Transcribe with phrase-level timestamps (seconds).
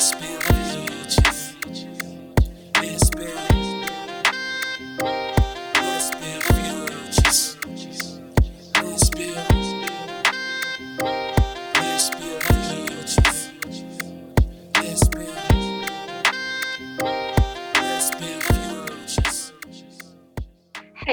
[0.00, 0.08] Hey,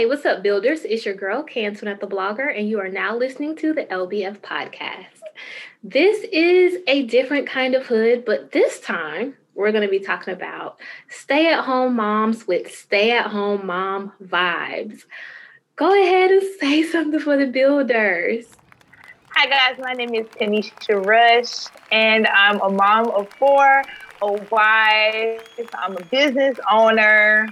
[0.06, 0.86] what's up, builders?
[0.86, 5.17] It's your girl, Canton the blogger, and you are now listening to the LBF podcast.
[5.84, 10.34] This is a different kind of hood, but this time we're going to be talking
[10.34, 15.02] about stay at home moms with stay at home mom vibes.
[15.76, 18.48] Go ahead and say something for the builders.
[19.36, 23.84] Hi guys, my name is Kanisha Rush, and I'm a mom of four,
[24.24, 27.48] a wife, I'm a business owner,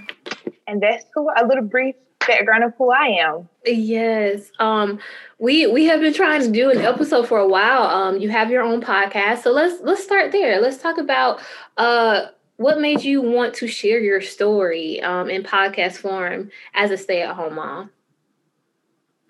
[0.66, 1.94] and that's who a little brief
[2.26, 3.48] background of who I am.
[3.64, 4.50] Yes.
[4.58, 4.98] Um
[5.38, 7.82] we we have been trying to do an episode for a while.
[7.82, 9.42] Um you have your own podcast.
[9.42, 10.60] So let's let's start there.
[10.60, 11.40] Let's talk about
[11.76, 12.26] uh
[12.56, 17.54] what made you want to share your story um in podcast form as a stay-at-home
[17.54, 17.90] mom?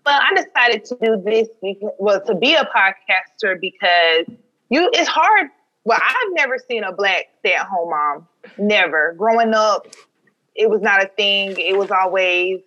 [0.04, 4.26] Well, I decided to do this because, well to be a podcaster because
[4.70, 5.48] you it's hard.
[5.84, 8.28] Well, I've never seen a black stay-at-home mom.
[8.58, 9.14] Never.
[9.16, 9.86] Growing up,
[10.56, 11.56] it was not a thing.
[11.58, 12.60] It was always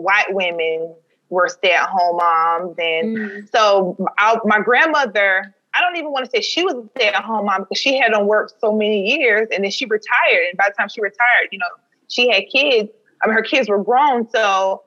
[0.00, 0.94] white women
[1.28, 3.50] were stay-at-home moms, and Mm.
[3.54, 5.54] so I, my grandmother.
[5.72, 8.26] I don't even want to say she was a stay-at-home mom because she had on
[8.26, 10.46] work so many years, and then she retired.
[10.48, 11.66] And by the time she retired, you know,
[12.08, 12.90] she had kids.
[13.22, 14.82] I mean, her kids were grown, so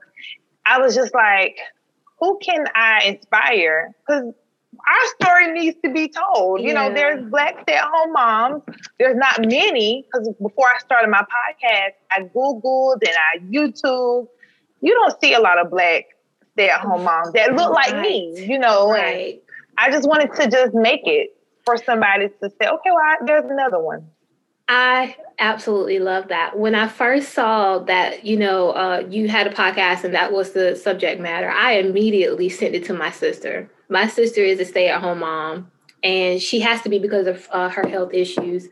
[0.65, 1.57] I was just like,
[2.19, 3.95] who can I inspire?
[4.05, 6.59] Because our story needs to be told.
[6.59, 8.63] You know, there's black stay-at-home moms.
[8.99, 14.27] There's not many because before I started my podcast, I Googled and I YouTube.
[14.83, 16.03] You don't see a lot of black
[16.51, 18.93] stay-at-home moms that look like me, you know.
[18.93, 19.41] And Right.
[19.77, 21.29] I just wanted to just make it
[21.65, 24.05] for somebody to say, okay, well, I, there's another one.
[24.67, 26.59] I absolutely love that.
[26.59, 30.51] When I first saw that, you know, uh, you had a podcast and that was
[30.51, 33.69] the subject matter, I immediately sent it to my sister.
[33.89, 35.71] My sister is a stay at home mom,
[36.03, 38.67] and she has to be because of uh, her health issues,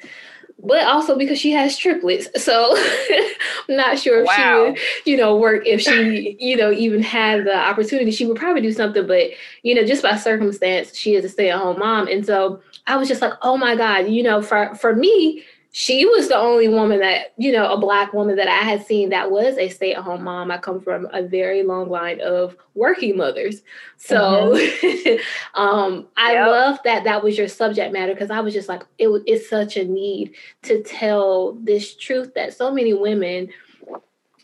[0.64, 2.28] but also because she has triplets.
[2.44, 2.76] So
[3.70, 7.46] I'm not sure if she would, you know, work if she, you know, even had
[7.46, 8.12] the opportunity.
[8.12, 9.32] She would probably do something, but,
[9.64, 12.08] you know, just by circumstance, she is a stay at home mom.
[12.08, 16.06] And so I was just like, oh my God, you know, for, for me, she
[16.06, 19.32] was the only woman that you know a black woman that i had seen that
[19.32, 23.62] was a stay-at-home mom i come from a very long line of working mothers
[23.98, 24.54] so
[25.56, 26.48] um i Yep.
[26.48, 29.78] love that that was your subject matter because i was just like it it's such
[29.78, 33.48] a need to tell this truth that so many women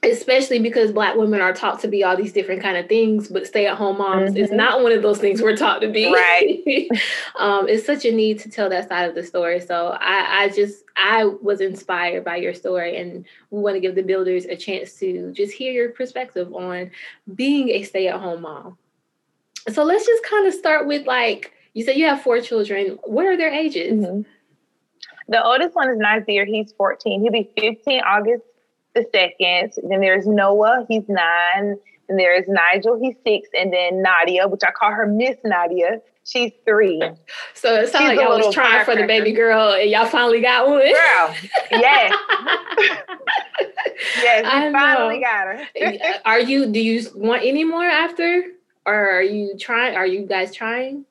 [0.03, 3.47] especially because black women are taught to be all these different kind of things but
[3.47, 4.55] stay-at-home moms is Mhm.
[4.55, 6.87] not one of those things we're taught to be Right.
[7.35, 9.59] um, it's such a need to tell that side of the story.
[9.59, 13.95] So I, I just I was inspired by your story, and we want to give
[13.95, 16.91] the builders a chance to just hear your perspective on
[17.35, 18.77] being a stay-at-home mom.
[19.71, 22.97] So let's just kind of start with like you said, you have four children.
[23.03, 23.93] What are their ages?
[23.99, 24.25] Mhm.
[25.27, 26.45] The oldest one is Nazir.
[26.45, 27.21] He's 14.
[27.21, 28.43] He'll be 15 August
[28.97, 29.75] the 2nd.
[29.89, 30.85] Then there's Noah.
[30.89, 31.77] He's nine.
[32.09, 32.97] And there's Nigel.
[33.01, 33.49] He's six.
[33.57, 36.01] And then Nadia, which I call her Miss Nadia.
[36.23, 37.01] She's three.
[37.53, 40.67] So it sounds like y'all was trying for the baby girl, and y'all finally got
[40.67, 40.79] one.
[40.79, 41.35] Girl.
[41.71, 42.13] Yes.
[44.21, 44.45] Yes.
[44.45, 45.25] I We finally know.
[45.25, 46.19] got her.
[46.25, 46.67] are you?
[46.71, 48.43] Do you want any more after,
[48.85, 49.95] or are you trying?
[49.95, 51.05] Are you guys trying?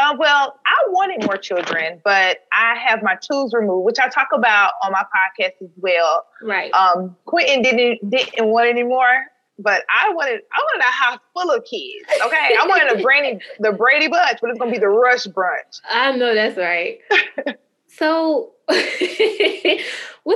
[0.00, 4.28] Uh, well, I wanted more children, but I have my tools removed, which I talk
[4.32, 6.24] about on my podcast as well.
[6.42, 6.72] Right.
[6.72, 9.26] Um, Quentin didn't didn't want any more,
[9.58, 12.08] but I wanted I wanted a house full of kids.
[12.24, 15.80] Okay, I wanted a Brady the Brady bunch, but it's gonna be the Rush brunch.
[15.90, 17.00] I know that's right.
[17.88, 18.78] so, with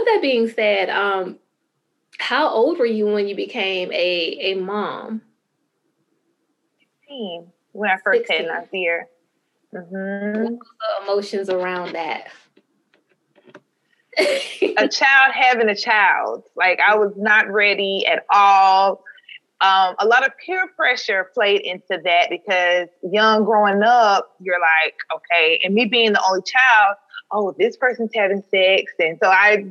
[0.05, 1.39] that being said, um,
[2.19, 5.23] how old were you when you became a a mom?
[7.09, 9.07] Team when I first had 16.
[9.75, 10.35] Nazir.
[10.35, 12.29] hmm The emotions around that.
[14.17, 19.03] A child having a child, like I was not ready at all.
[19.61, 24.95] Um, a lot of peer pressure played into that because young growing up, you're like,
[25.17, 26.97] okay, and me being the only child,
[27.33, 29.67] oh, this person's having sex, and so I,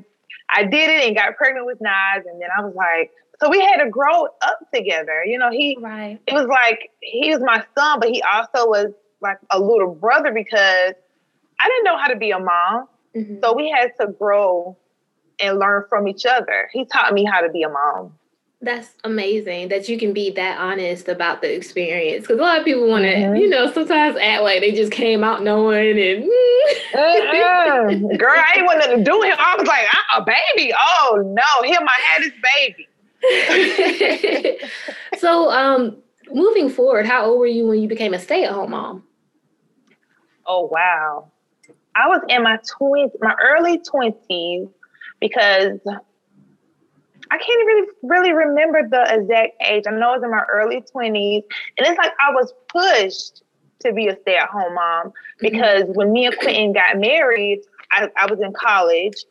[0.50, 3.62] I did it and got pregnant with Nas, and then I was like, so we
[3.62, 5.24] had to grow up together.
[5.26, 6.20] You know, he, right.
[6.26, 10.32] it was like he was my son, but he also was like a little brother
[10.32, 10.94] because
[11.60, 13.42] I didn't know how to be a mom, Mhm.
[13.44, 14.78] so we had to grow
[15.40, 16.70] and learn from each other.
[16.74, 18.14] He taught me how to be a mom.
[18.62, 22.22] That's amazing that you can be that honest about the experience.
[22.22, 23.40] Because a lot of people want to, Mhm.
[23.42, 26.30] you know, sometimes act like they just came out knowing and Mm-mm.
[28.20, 29.38] Girl, I ain't want nothing to do with him.
[29.40, 30.74] I was like, "Uh, a baby?
[30.80, 32.88] Oh no, him, I had his baby.
[35.18, 35.98] so, um,
[36.32, 39.04] moving forward, how old were you when you became a stay-at-home mom?
[40.46, 41.32] Oh wow.
[41.96, 44.68] I was in my twenties, my early twenties,
[45.20, 45.80] because
[47.32, 49.84] I can't really really remember the exact age.
[49.88, 51.44] I know I was in my early twenties,
[51.78, 53.44] and it's like I was pushed
[53.82, 57.62] to be a stay-at-home mom because when me and Quentin got married,
[57.92, 59.26] I, I was in college,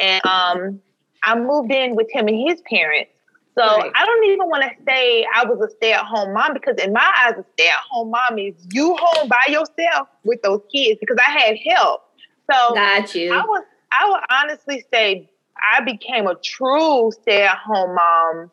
[0.00, 0.80] and um,
[1.22, 3.10] I moved in with him and his parents.
[3.58, 3.90] So Right.
[3.94, 7.34] I don't even want to say I was a stay-at-home mom because in my eyes,
[7.36, 12.02] a stay-at-home mom is you home by yourself with those kids because I had help.
[12.50, 13.32] So Got you.
[13.32, 13.64] I was
[14.00, 15.28] I would honestly say
[15.72, 18.52] I became a true stay-at-home mom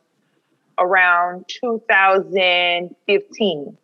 [0.80, 3.78] around 2015.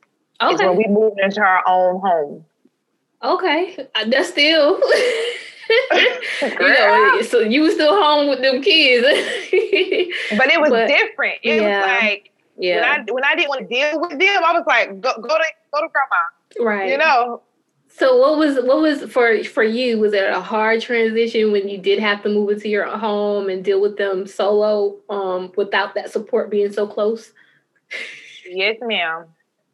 [0.50, 2.44] Is when we moved into our own home.
[3.24, 3.78] Okay.
[3.94, 4.82] Uh, That's still.
[6.42, 9.06] you know, so you were still home with them kids.
[10.38, 11.40] But it was But- different.
[11.44, 11.80] It yeah.
[11.80, 12.76] was like yeah.
[12.76, 15.28] when I when I didn't want to deal with them, I was like, go go
[15.38, 16.70] to go to grandma.
[16.70, 16.90] right.
[16.90, 17.42] You know,
[17.88, 20.00] So what was what was for for you?
[20.00, 23.64] Was it a hard transition when you did have to move into your home and
[23.64, 27.32] deal with them solo, um, without that support being so close?
[28.50, 29.26] Yes, ma'am.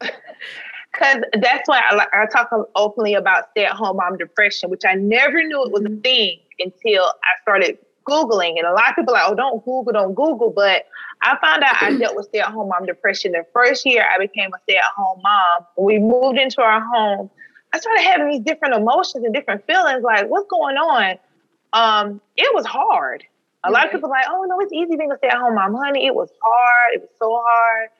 [0.98, 4.94] Because that's why I, I talk openly about stay at home mom depression, which I
[4.94, 7.78] never knew it was a thing until I started
[8.08, 8.58] Googling.
[8.58, 10.50] And a lot of people are like, oh, don't Google, don't Google.
[10.50, 10.86] But
[11.22, 14.18] I found out I dealt with stay at home mom depression the first year I
[14.18, 15.66] became a stay at home mom.
[15.76, 17.30] When we moved into our home,
[17.72, 21.16] I started having these different emotions and different feelings like, what's going on?
[21.74, 23.24] Um, it was hard.
[23.64, 25.54] A lot of people are like, oh, no, it's easy being a stay at home
[25.54, 25.74] mom.
[25.74, 26.94] Honey, it was hard.
[26.94, 27.90] It was so hard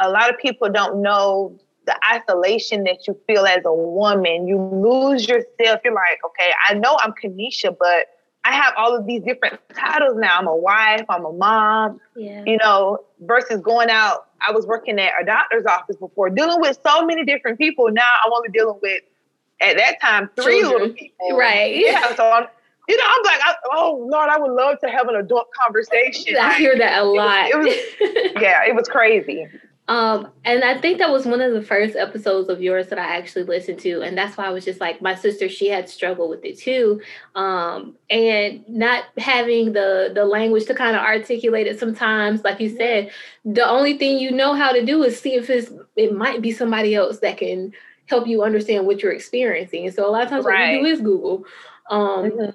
[0.00, 4.46] a lot of people don't know the isolation that you feel as a woman.
[4.46, 5.80] You lose yourself.
[5.84, 8.06] You're like, okay, I know I'm Kanisha, but
[8.44, 10.36] I have all of these different titles now.
[10.38, 12.42] I'm a wife, I'm a mom, Yeah.
[12.46, 14.26] you know, versus going out.
[14.46, 17.90] I was working at a doctor's office before, dealing with so many different people.
[17.90, 19.02] Now I'm only dealing with,
[19.60, 20.80] at that time, three Children.
[20.82, 21.36] little people.
[21.36, 21.76] Right.
[21.76, 22.14] Yeah.
[22.14, 22.46] So I'm,
[22.88, 26.36] you know, I'm like, I, oh Lord, I would love to have an adult conversation.
[26.40, 27.48] I hear that a lot.
[27.50, 29.46] it was- yeah, it was crazy.
[29.88, 33.16] Um, and I think that was one of the first episodes of yours that I
[33.16, 36.30] actually listened to, and that's why I was just like, my sister, she had struggled
[36.30, 37.00] with it too,
[37.36, 41.78] um, and not having the the language to kind of articulate it.
[41.78, 43.12] Sometimes, like you said,
[43.44, 46.50] the only thing you know how to do is see if it's it might be
[46.50, 47.72] somebody else that can
[48.06, 49.86] help you understand what you're experiencing.
[49.86, 51.44] And so a lot of times what you do is Google.
[51.90, 52.54] Um, Mhm.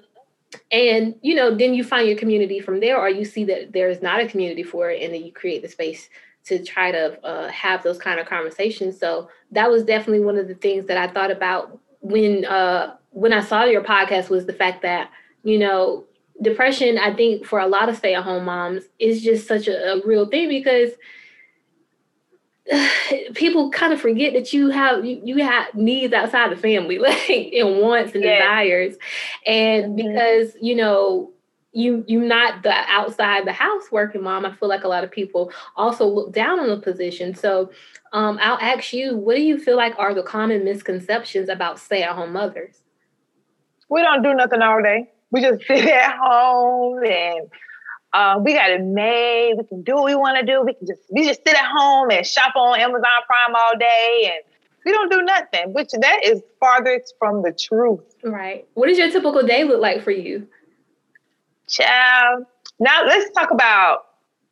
[0.70, 4.02] and you know then you find your community from there or you see that there's
[4.02, 6.10] not a community for it and then you create the space
[6.44, 10.48] to try to uh, have those kind of conversations so that was definitely one of
[10.48, 14.52] the things that i thought about when uh when i saw your podcast was the
[14.52, 15.10] fact that
[15.44, 16.04] you know
[16.42, 20.26] depression i think for a lot of stay-at-home moms is just such a, a real
[20.26, 20.90] thing because
[23.34, 27.28] people kind of forget that you have you, you have needs outside the family like
[27.52, 28.40] and wants and Yes.
[28.40, 28.96] desires
[29.46, 29.96] and Mhm.
[29.96, 31.30] because you know
[31.72, 35.10] you you're not the outside the house working mom i feel like a lot of
[35.10, 37.70] people also look down on the position so
[38.12, 42.32] um, i'll ask you what do you feel like are the common misconceptions about stay-at-home
[42.32, 42.82] mothers
[43.92, 45.10] we don't do nothing all day.
[45.30, 47.50] We just sit at home and
[48.14, 49.54] uh, we got it made.
[49.58, 50.62] We can do what we want to do.
[50.64, 54.32] We can just we just sit at home and shop on Amazon Prime all day,
[54.32, 54.42] and
[54.84, 55.74] we don't do nothing.
[55.74, 60.02] Which that is farthest from the truth, right what does your typical day look like
[60.02, 60.46] for you
[61.72, 62.44] child.
[62.78, 64.04] Now let's talk about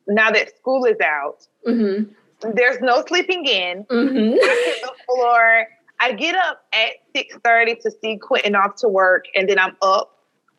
[0.08, 1.46] now that school is out.
[1.66, 2.10] mm-hmm
[2.54, 3.84] There's no sleeping in.
[3.84, 5.66] mm-hmm I hit the floor.
[6.00, 9.76] I get up at six thirty to see Quentin off to work, and then I'm
[9.82, 10.16] up.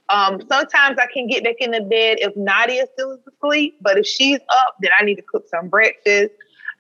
[0.10, 3.98] Um, sometimes I can get back in the bed if Nadia still is asleep, but
[3.98, 6.32] if she's up, then I need to cook some breakfast.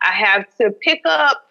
[0.02, 1.42] I have to pick up,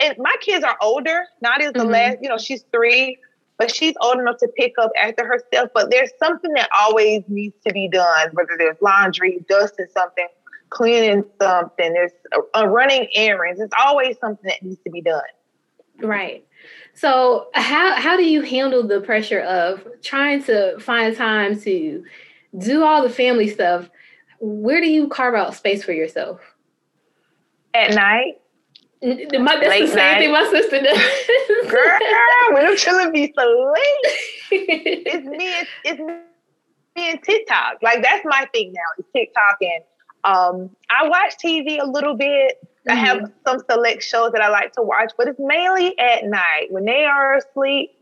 [0.00, 1.24] and my kids are older.
[1.42, 1.90] Nadia's the Mhm.
[1.92, 3.18] last, you know, she's three,
[3.60, 5.68] but she's old enough to pick up after herself.
[5.74, 10.26] But there's something that always needs to be done, whether there's laundry, dusting something,
[10.70, 13.60] cleaning something, there's a, a running errands.
[13.60, 15.20] It's always something that needs to be done.
[16.00, 16.46] Right.
[16.94, 22.02] So how how do you handle the pressure of trying to find time to
[22.56, 23.90] do all the family stuff?
[24.38, 26.40] Where do you carve out space for yourself?
[27.74, 28.40] At night,
[29.02, 31.70] My, that's Late the same thing my sister does.
[31.70, 31.98] girl,
[32.52, 34.14] when them children be so late,
[34.50, 37.78] it's me, it's, it's me and TikTok.
[37.82, 38.80] Like that's my thing now.
[38.98, 39.82] It's TikTok and
[40.24, 42.58] um, I watch TV a little bit.
[42.88, 46.66] I have some select shows that I like to watch, but it's mainly at night
[46.70, 47.92] when they are asleep.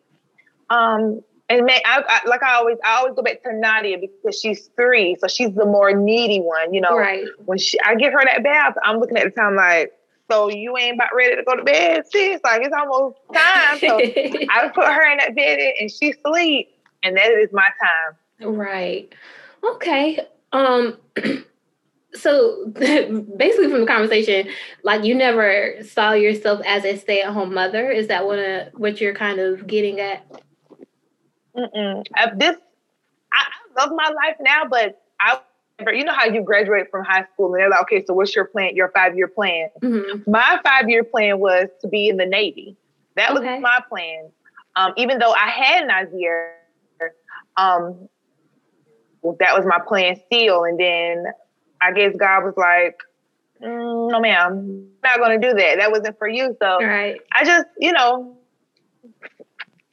[0.70, 4.38] Um, And man, I, I, like I always, I always go back to Nadia because
[4.40, 6.72] she's three, so she's the more needy one.
[6.74, 7.24] You know, Right.
[7.44, 9.92] when she, I give her that bath, I'm looking at the time like,
[10.30, 12.40] so you ain't about ready to go to bed, sis?
[12.44, 13.78] Like it's almost time.
[13.78, 13.98] So
[14.50, 16.70] I put her in that bed and she sleep,
[17.02, 18.54] and that is my time.
[18.56, 19.12] Right.
[19.64, 20.20] Okay.
[20.52, 20.98] Um
[22.14, 24.48] so basically from the conversation,
[24.82, 27.90] like you never saw yourself as a stay-at-home mother.
[27.90, 30.24] Is that what uh what you're kind of getting at?
[31.56, 32.04] Mm-mm.
[32.16, 32.56] Uh, this,
[33.32, 35.40] I, I love my life now, but I,
[35.86, 38.44] you know how you graduate from high school and they're like, okay, so what's your
[38.46, 38.74] plan?
[38.74, 39.68] Your five year plan?
[39.82, 40.26] Mhm.
[40.26, 42.76] My five year plan was to be in the Navy.
[43.16, 44.30] That was my plan.
[44.76, 46.52] Um, even though I had Nazir,
[47.56, 48.08] um,
[49.22, 50.64] well, that was my plan still.
[50.64, 51.24] And then
[51.82, 52.96] I guess God was like,
[53.60, 55.78] mm, no, ma'am, I'm not going to do that.
[55.78, 56.56] That wasn't for you.
[56.62, 57.20] So Right.
[57.32, 58.36] I just, you know,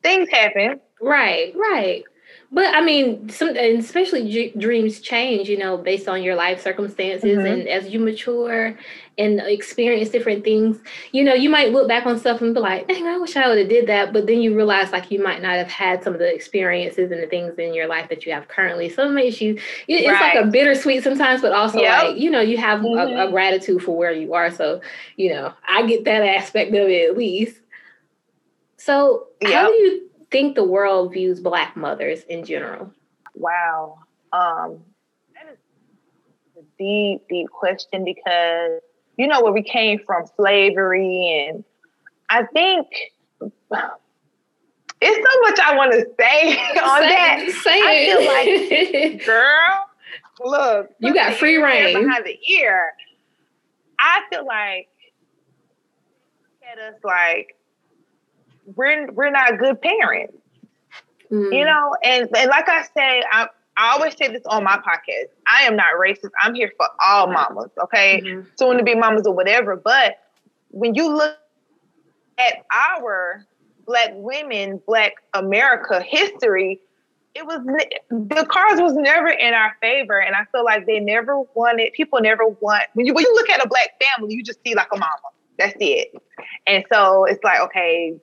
[0.04, 0.80] things happen.
[1.02, 2.04] Right, right.
[2.52, 6.62] But I mean, some and especially d- dreams change, you know, based on your life
[6.62, 7.52] circumstances, Mhm.
[7.52, 8.78] and as you mature
[9.18, 10.80] and experience different things,
[11.12, 13.48] you know, you might look back on stuff and be like, "Dang, I wish I
[13.50, 16.14] would have did that." But then you realize, like, you might not have had some
[16.14, 18.90] of the experiences and the things in your life that you have currently.
[18.90, 19.56] So it makes you,
[19.88, 22.04] it- it's like a bittersweet sometimes, but also Yep.
[22.04, 23.32] like, you know, you have a, a Mhm.
[23.32, 24.52] gratitude for where you are.
[24.52, 24.82] So,
[25.18, 27.60] you know, I get that aspect of it at least.
[28.78, 30.02] So, how do you
[30.36, 32.92] think the world views Black mothers in general?
[33.36, 34.00] Wow.
[34.34, 34.80] Um,
[35.34, 35.58] that is
[36.58, 38.82] a deep, deep question because
[39.18, 41.64] you know where we came from, slavery, and
[42.30, 42.88] I think
[43.40, 47.50] it's so much I want to say on that.
[47.64, 49.86] Say I feel like, Girl,
[50.44, 51.98] look, You got free reign.
[51.98, 52.92] behind the ear.
[53.98, 54.90] I feel like
[56.70, 57.55] at us like
[58.76, 60.38] we're we're not good parents.
[61.32, 61.96] Mm, you know?
[62.04, 65.30] And, and like i say I, I always say this on my podcast.
[65.52, 66.32] I am not racist.
[66.42, 68.22] I'm here for all mamas okay?
[68.24, 68.48] Mhm.
[68.58, 69.76] soon to be mamas or whatever.
[69.76, 70.20] But
[70.70, 71.38] when you look
[72.38, 73.46] at our
[73.86, 76.80] black women black america history
[77.36, 77.60] it was
[78.10, 80.20] the cards was never in our favor.
[80.20, 83.50] And i feel like they never wanted people never want when you when you look
[83.50, 85.30] at a black family you just see like a mama.
[85.58, 86.14] That's it.
[86.68, 88.16] And so it's like okay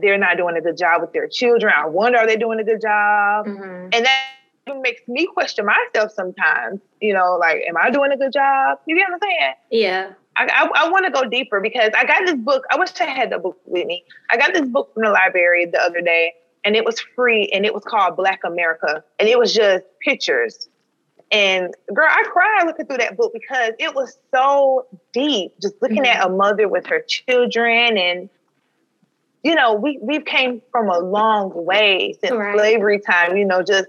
[0.00, 2.64] they're not doing a good job with their children i wonder are they doing a
[2.64, 3.94] good job Mhm.
[3.94, 8.32] and that makes me question myself sometimes you know like am i doing a good
[8.32, 10.12] job you get what i'm saying Yeah.
[10.36, 12.64] I, I, I want to go deeper because I got this book.
[12.68, 14.02] I wish I had the book with me.
[14.32, 17.64] I got this book from the library the other day, and it was free, and
[17.64, 20.68] it was called Black America, and it was just pictures.
[21.30, 25.52] And girl, I cried looking through that book because it was so deep.
[25.62, 28.28] Just looking at a mother with her children, and
[29.44, 32.56] you know, we we came from a long way since Right.
[32.56, 33.36] slavery time.
[33.36, 33.86] You know, just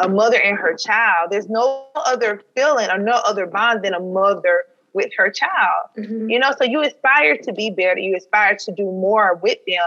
[0.00, 1.30] a mother and her child.
[1.30, 5.88] There's no other feeling or no other bond than a mother with her child.
[5.96, 6.30] Mhm.
[6.30, 7.98] You know, so you aspire to be better.
[8.00, 9.84] You aspire to do more with them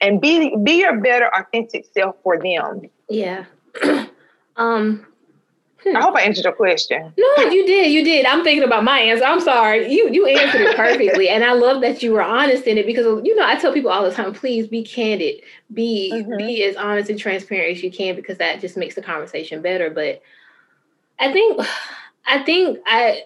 [0.00, 2.82] and, and be be your better authentic self for them.
[3.08, 3.44] Yeah.
[4.56, 5.06] um.
[5.86, 7.12] I hope I answered your question.
[7.16, 7.90] No, you did.
[7.90, 8.26] You did.
[8.26, 9.24] I'm thinking about my answer.
[9.24, 9.90] I'm sorry.
[9.92, 13.06] You you answered it perfectly, and I love that you were honest in it because
[13.24, 16.36] you know I tell people all the time, please be candid, be Mhm.
[16.38, 19.90] be as honest and transparent as you can because that just makes the conversation better.
[19.90, 20.22] But
[21.18, 21.60] I think
[22.26, 23.24] I think I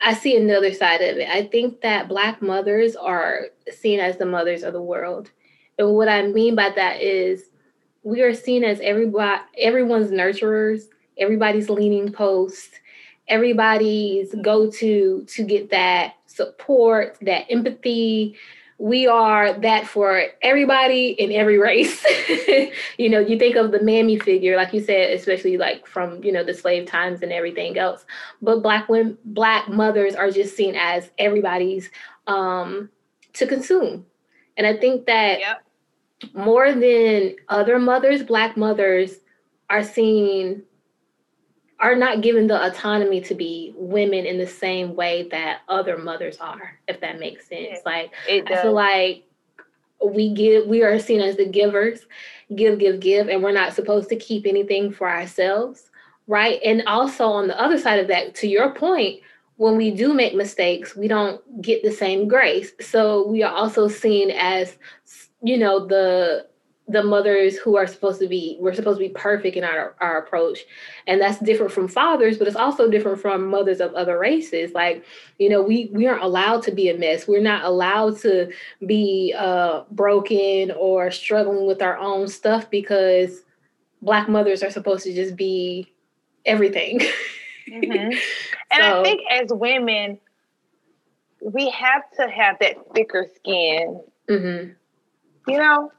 [0.00, 1.28] I see another side of it.
[1.28, 5.30] I think that Black mothers are seen as the mothers of the world,
[5.78, 7.44] and what I mean by that is
[8.02, 10.88] we are seen as everybody everyone's nurturers
[11.18, 12.80] everybody's leaning post,
[13.28, 18.36] everybody's go to to get that support, that empathy.
[18.78, 22.04] We are that for everybody in every race.
[22.98, 26.32] you know, you think of the mammy figure, like you said, especially like from you
[26.32, 28.04] know the slave times and everything else.
[28.40, 31.90] But black women, black mothers are just seen as everybody's
[32.26, 32.90] um,
[33.34, 34.04] to consume,
[34.56, 35.62] and I think that Yep.
[36.34, 39.18] more than other mothers, black mothers
[39.70, 40.62] are seen
[41.82, 46.38] are not given the autonomy to be women in the same way that other mothers
[46.38, 47.80] are, if that makes sense.
[47.84, 49.24] Like I feel like
[50.04, 52.06] we give we are seen as the givers,
[52.54, 55.90] give, give, give, and we're not supposed to keep anything for ourselves.
[56.28, 56.60] Right.
[56.64, 59.20] And also on the other side of that, to your point,
[59.56, 62.72] when we do make mistakes, we don't get the same grace.
[62.80, 64.76] So we are also seen as,
[65.42, 66.46] you know, the
[66.88, 70.18] the mothers who are supposed to be we're supposed to be perfect in our our
[70.18, 70.60] approach.
[71.06, 74.72] And that's different from fathers but it's also different from mothers of other races.
[74.72, 75.04] Like
[75.38, 77.28] you know we we aren't allowed to be a mess.
[77.28, 78.52] We're not allowed to
[78.84, 83.42] be uh broken or struggling with our own stuff because
[84.02, 85.92] black mothers are supposed to just be
[86.44, 87.00] everything.
[87.68, 88.18] Mhm.
[88.72, 90.18] And I think as women,
[91.42, 94.00] we have to have that thicker skin.
[94.28, 94.70] hmm
[95.46, 95.92] You know,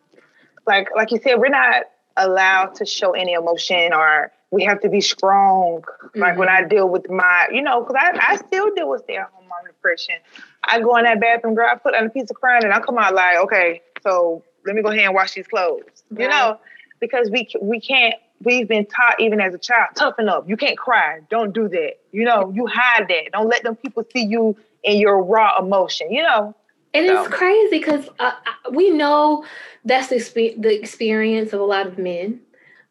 [0.65, 1.83] like like you said, we're not
[2.17, 5.83] allowed to show any emotion, or we have to be strong.
[6.15, 6.69] Like when I mm-hmm.
[6.69, 9.65] deal with my, you know, because I, I still deal with stay at home mom
[9.65, 10.15] depression.
[10.63, 12.79] I go in that bathroom, girl, I put on a piece of crying, and I
[12.79, 16.03] come out like, okay, so let me go ahead and wash these clothes.
[16.15, 16.59] You know,
[16.99, 18.15] because we we can't.
[18.43, 20.49] We've been taught even as a child, toughen up.
[20.49, 21.21] You can't cry.
[21.29, 21.93] Don't do that.
[22.11, 23.31] You know, you hide that.
[23.31, 26.11] Don't let them people see you in your raw emotion.
[26.11, 26.55] You know.
[26.93, 28.33] And So- it's crazy because uh,
[28.71, 29.45] we know
[29.85, 32.39] that's the, expe- the experience of a lot of men,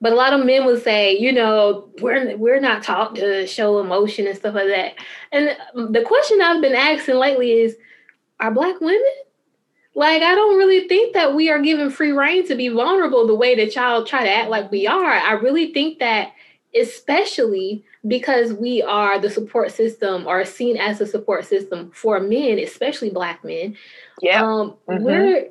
[0.01, 3.79] but a lot of men would say, you know, we're we're not taught to show
[3.79, 4.95] emotion and stuff like that.
[5.31, 5.57] And
[5.95, 7.77] the question I've been asking lately is,
[8.41, 9.03] are black women?
[9.95, 13.35] Like, I don't really think that we are given free reign to be vulnerable the
[13.35, 15.05] way that y'all try to act like we are.
[15.13, 16.33] I really think that,
[16.75, 22.59] especially because we are the support system or seen as a support system for men,
[22.59, 23.77] especially black men.
[24.21, 24.43] Yeah.
[24.43, 25.03] Um, Mhm.
[25.03, 25.49] we're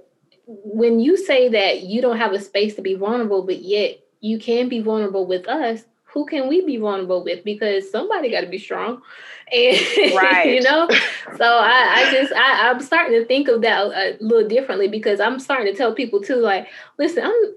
[0.48, 4.38] when you say that you don't have a space to be vulnerable, but yet you
[4.38, 5.86] can be vulnerable with us.
[6.06, 7.44] Who can we be vulnerable with?
[7.46, 9.02] Because somebody got to be strong,
[9.54, 9.80] and
[10.14, 10.46] Right.
[10.56, 10.90] you know.
[11.38, 14.88] So I, I just I, I'm starting to think of that a, a little differently
[14.88, 16.68] because I'm starting to tell people too, like,
[17.00, 17.56] listen, I'm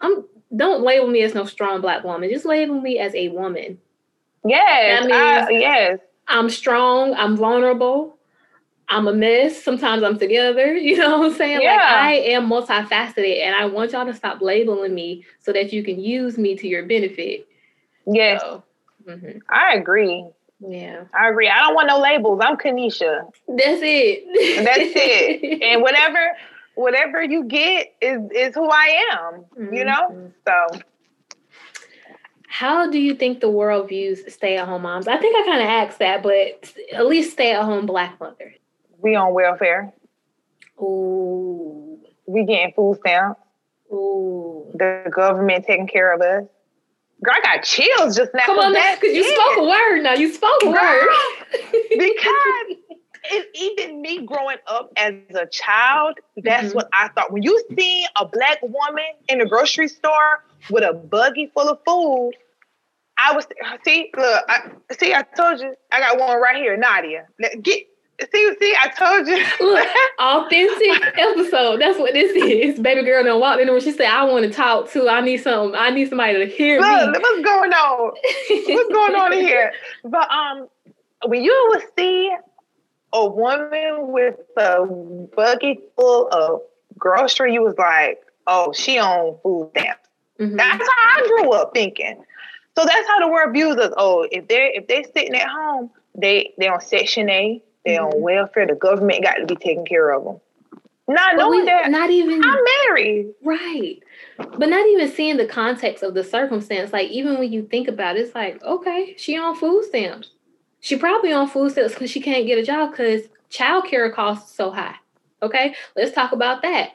[0.00, 0.24] I'm
[0.56, 2.28] don't label me as no strong black woman.
[2.30, 3.78] Just label me as a woman.
[4.44, 5.06] Yes.
[5.10, 5.98] I- yes.
[6.30, 7.14] I'm strong.
[7.14, 8.16] I'm vulnerable.
[8.90, 9.62] I'm a mess.
[9.62, 10.74] Sometimes I'm together.
[10.76, 11.56] You know what I'm saying?
[11.56, 11.96] Like Yeah.
[12.00, 16.00] I am multifaceted, and I want y'all to stop labeling me so that you can
[16.00, 17.46] use me to your benefit.
[18.06, 18.40] Yes.
[18.40, 18.62] So,
[19.06, 19.40] mhm.
[19.48, 20.26] I agree.
[20.60, 21.48] yeah, I agree.
[21.48, 22.40] I don't want no labels.
[22.42, 23.26] I'm Kanisha.
[23.48, 24.64] that's it.
[24.64, 25.62] That's it.
[25.68, 26.18] and whatever
[26.74, 29.44] whatever you get is is who I am.
[29.74, 30.08] You know?
[30.10, 30.32] Mhm.
[30.46, 30.80] So
[32.48, 35.06] How do you think the world views stay-at-home moms?
[35.06, 38.54] I think I kind of asked that, but at least stay-at-home black mothers.
[39.00, 39.92] we on welfare.
[40.80, 43.40] Ooh, We getting food stamps.
[43.92, 44.70] ooh.
[44.74, 46.44] The government taking care of us.
[47.22, 48.46] Girl, I got chills just now.
[48.46, 50.02] Come on, That's because you spoke a word.
[50.02, 51.08] Now you spoke a Girl, word.
[51.98, 52.76] because
[53.34, 56.74] and even me growing up as a child, that's Mhm.
[56.76, 57.32] what I thought.
[57.32, 61.80] When you see a black woman in the grocery store with a buggy full of
[61.84, 62.32] food,
[63.18, 63.46] I was
[63.84, 67.26] see, look, I, see, I told you, I got one right here, Nadia.
[67.62, 67.86] Get
[68.32, 69.44] see, see, I told you.
[69.60, 71.80] Look, authentic episode.
[71.80, 72.80] That's what this is.
[72.80, 73.82] Baby girl done walked in the room.
[73.82, 75.08] She said, I want to talk too.
[75.08, 77.18] I need some, I need somebody to hear Look, me.
[77.18, 78.12] what's going on?
[78.74, 79.72] What's going on in here?
[80.04, 80.68] But um,
[81.26, 82.34] when you would see
[83.12, 84.84] a woman with a
[85.34, 86.60] bucket full of
[86.98, 90.08] grocery, you was like, oh, she on food stamps.
[90.40, 90.56] Mhm.
[90.56, 92.22] That's how I grew up thinking.
[92.78, 93.92] So that's how the world views us.
[93.96, 98.12] Oh, if they're if they sitting at home, they they on Section 8, they Mhm.
[98.14, 98.68] on welfare.
[98.68, 100.40] The government got to be taking care of them.
[101.08, 103.34] Not But knowing we- that not even I'm married.
[103.42, 103.98] right.
[104.36, 106.92] But not even seeing the context of the circumstance.
[106.92, 110.30] Like even when you think about it, it's like, okay, she on food stamps.
[110.78, 114.70] She probably on food stamps because she can't get a job because childcare costs so
[114.70, 114.94] high.
[115.42, 116.90] Okay, let's talk about that.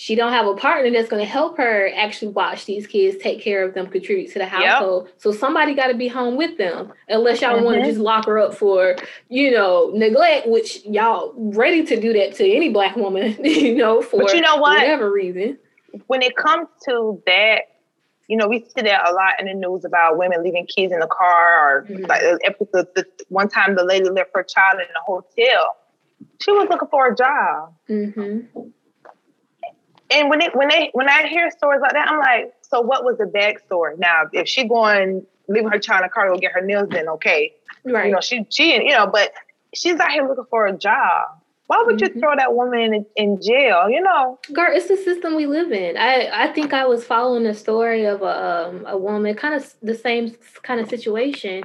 [0.00, 3.40] She don't have a partner that's going to help her actually watch these kids, take
[3.40, 5.08] care of them, contribute to the household.
[5.16, 7.80] So somebody got to be home with them, unless y'all want Mhm.
[7.82, 8.94] to just lock her up for,
[9.28, 14.00] you know, neglect, which y'all ready to do that to any black woman, you know,
[14.00, 14.78] for But you know what?
[14.78, 15.58] whatever reason.
[16.06, 17.62] when it comes to that,
[18.28, 21.00] you know, we see that a lot in the news about women leaving kids in
[21.00, 22.08] the car, or Mhm.
[22.08, 22.86] like the episode.
[22.94, 25.74] The, one time, the lady left her child in a hotel.
[26.40, 28.40] She was looking for a job, hmm
[30.10, 33.04] and when it when they when I hear stories like that, I'm like, so what
[33.04, 33.98] was the backstory?
[33.98, 36.88] Now, if she going leaving her child in the car to go get her nails
[36.90, 38.06] done, okay, Right.
[38.06, 39.32] you know, she she you know, but
[39.74, 41.26] she's out here looking for a job.
[41.66, 42.14] Why would Mhm.
[42.14, 43.90] you throw that woman in, in jail?
[43.90, 45.98] You know, Girl, it's the system we live in.
[45.98, 49.74] I, I think I was following a story of a um, a woman, kind of
[49.82, 51.64] the same kind of situation.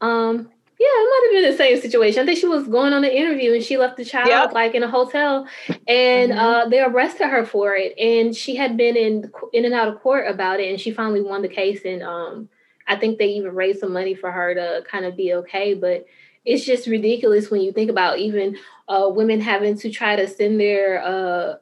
[0.00, 0.50] Um,
[0.80, 2.22] yeah, it might have been the same situation.
[2.22, 4.52] I think she was going on an interview and she left the child Yep.
[4.54, 5.46] like in a hotel,
[5.86, 6.38] and Mhm.
[6.38, 7.92] uh, they arrested her for it.
[7.98, 11.20] And she had been in in and out of court about it, and she finally
[11.20, 11.84] won the case.
[11.84, 12.48] And um,
[12.88, 15.74] I think they even raised some money for her to kind of be okay.
[15.74, 16.06] But
[16.46, 18.56] it's just ridiculous when you think about even
[18.88, 21.56] uh, women having to try to send their uh,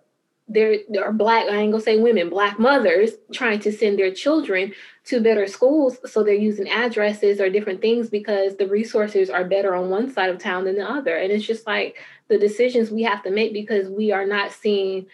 [0.49, 4.73] there are black i ain't gonna say women black mothers trying to send their children
[5.05, 9.75] to better schools so they're using addresses or different things because the resources are better
[9.75, 11.97] on one side of town than the other and it's just like
[12.29, 15.07] the decisions we have to make because we are not seen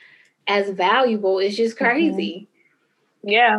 [0.47, 1.85] as valuable it's just Mm-hmm.
[1.85, 2.49] crazy
[3.23, 3.59] Yeah.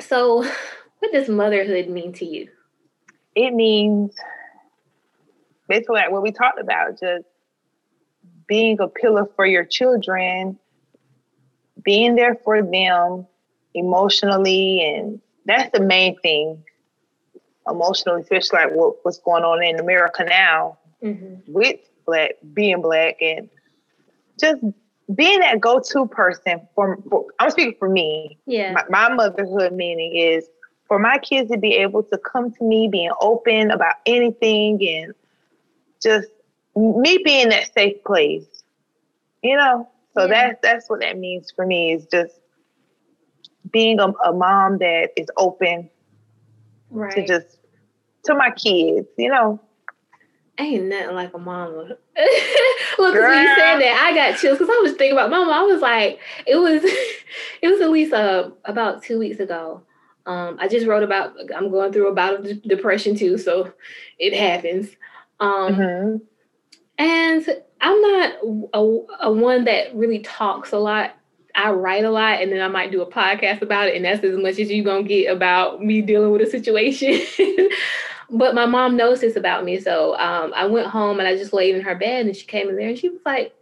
[0.00, 0.42] so
[0.98, 2.48] what does motherhood mean to you
[3.34, 4.14] It means
[5.68, 7.26] basically like what we talked about, just
[8.46, 10.58] being a pillar for your children,
[11.82, 13.26] being there for them
[13.74, 16.62] emotionally, and that's the main thing.
[17.66, 21.34] Emotionally, especially like what, what's going on in America now mm-hmm.
[21.46, 23.48] with black being black and
[24.38, 24.62] just
[25.14, 28.38] being that go-to person for, for I'm speaking for me.
[28.46, 30.46] yeah My, my motherhood meaning is
[30.86, 35.14] for my kids to be able to come to me being open about anything and
[36.02, 36.28] just
[36.76, 38.46] me being that safe place.
[39.42, 39.88] You know?
[40.14, 40.28] So Yeah.
[40.28, 42.34] that's that's what that means for me is just
[43.70, 45.90] being a, a mom that is open
[46.90, 47.58] right to just
[48.24, 49.60] to my kids, you know.
[50.58, 51.82] Ain't nothing like a mama.
[52.98, 55.50] Look, when you said that, I got chills because I was thinking about mama.
[55.50, 56.82] I was like, it was,
[57.62, 59.82] it was at least uh, about two weeks ago.
[60.26, 61.34] Um, I just wrote about.
[61.54, 63.72] I'm going through a bout of depression too, so
[64.18, 64.90] it happens.
[65.40, 66.20] Um, Mhm.
[66.98, 67.46] And
[67.80, 68.32] I'm not
[68.72, 71.14] a, a one that really talks a lot.
[71.54, 74.24] I write a lot, and then I might do a podcast about it, and that's
[74.24, 77.20] as much as you're gonna get about me dealing with a situation.
[78.30, 81.52] but my mom knows this about me, so um, I went home and I just
[81.52, 83.54] laid in her bed, and she came in there, and she was like,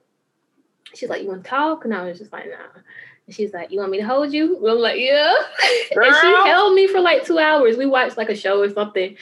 [0.95, 2.81] "She's like, you want to talk?" And I was just like, "Nah."
[3.27, 5.35] And she's like, "You want me to hold you?" And I'm like, "Yeah."
[5.97, 7.77] and she held me for like two hours.
[7.77, 9.17] We watched like a show or something.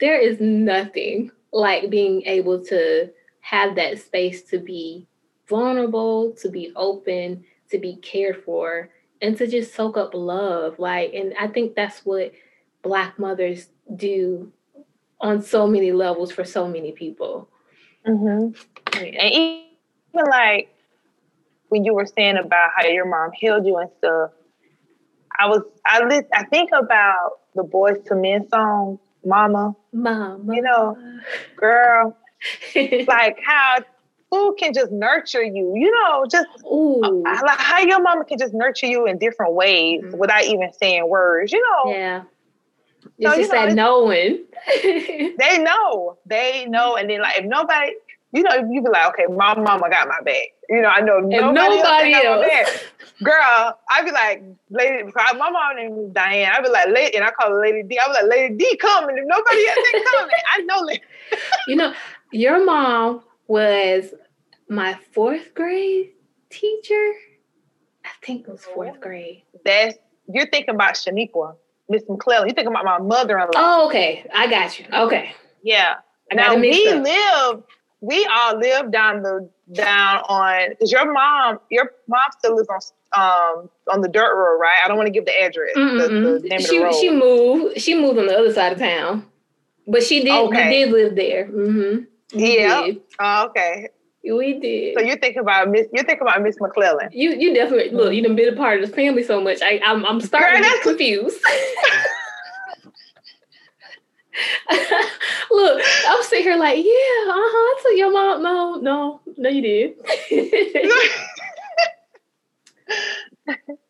[0.00, 5.06] There is nothing like being able to have that space to be
[5.48, 8.90] vulnerable, to be open, to be cared for,
[9.22, 10.78] and to just soak up love.
[10.78, 12.32] Like, and I think that's what
[12.82, 14.52] Black mothers do
[15.20, 17.48] on so many levels for so many people.
[18.06, 18.56] Mhm.
[18.94, 19.00] Yeah.
[19.00, 20.74] And even like
[21.68, 24.30] when you were saying about how your mom held you and stuff,
[25.38, 30.54] I was I lit, I think about the Boyz II Men song, Mama, Mama.
[30.54, 30.96] You know,
[31.56, 32.16] girl,
[33.06, 33.78] like how
[34.30, 37.22] food can just nurture you, you know, just Ooh.
[37.24, 40.18] Like how your mama can just nurture you in different ways Mhm.
[40.18, 41.92] without even saying words, you know.
[41.92, 42.22] Yeah.
[43.22, 44.44] So, It's you just that knowing.
[45.38, 47.92] They know, they know, and then like if nobody,
[48.32, 50.48] you know, you be like, okay, my mama got my back.
[50.68, 52.84] You know, I know nobody, nobody else, else.
[53.22, 56.52] Girl, I be like, lady, my mom name is Diane.
[56.54, 57.98] I be like, lady, and I call her Lady D.
[57.98, 59.18] I be like, Lady D coming.
[59.18, 60.80] If nobody else ain't coming, I know.
[60.82, 61.02] Lady.
[61.66, 61.92] you know,
[62.32, 64.14] your mom was
[64.68, 66.12] my fourth grade
[66.50, 67.12] teacher.
[68.04, 69.42] I think it was fourth grade.
[69.64, 69.98] That's
[70.32, 71.56] you're thinking about Shaniqua,
[71.88, 72.48] Miss McClellan.
[72.48, 73.50] You're thinking about my mother-in-law.
[73.54, 74.24] Oh, okay.
[74.34, 74.86] I got you.
[74.92, 75.34] Okay.
[75.62, 75.96] Yeah.
[76.32, 77.02] Now we up.
[77.02, 77.62] live,
[78.00, 82.80] we all live down the down on because your mom, your mom still lives on
[83.16, 84.78] um on the dirt road, right?
[84.84, 86.94] I don't want to give the address, the, the name She of the road.
[86.94, 87.80] she moved.
[87.80, 89.26] She moved on the other side of town,
[89.88, 90.32] but she did.
[90.32, 90.70] Okay.
[90.70, 91.46] Did live there.
[91.46, 92.04] Mm-hmm.
[92.32, 92.82] Yeah.
[92.82, 93.00] did.
[93.18, 93.88] oh, okay.
[94.22, 94.98] We did.
[94.98, 97.08] So you think about Miss you think about Miss McClellan.
[97.12, 98.12] you you definitely look.
[98.12, 99.62] You done been a part of the family so much.
[99.62, 101.42] I I'm, I'm starting Girl, to get confused.
[105.50, 107.32] look, I'm sitting here like, yeah, uh huh.
[107.32, 108.42] I took your mom.
[108.42, 109.94] No, no, no, you did.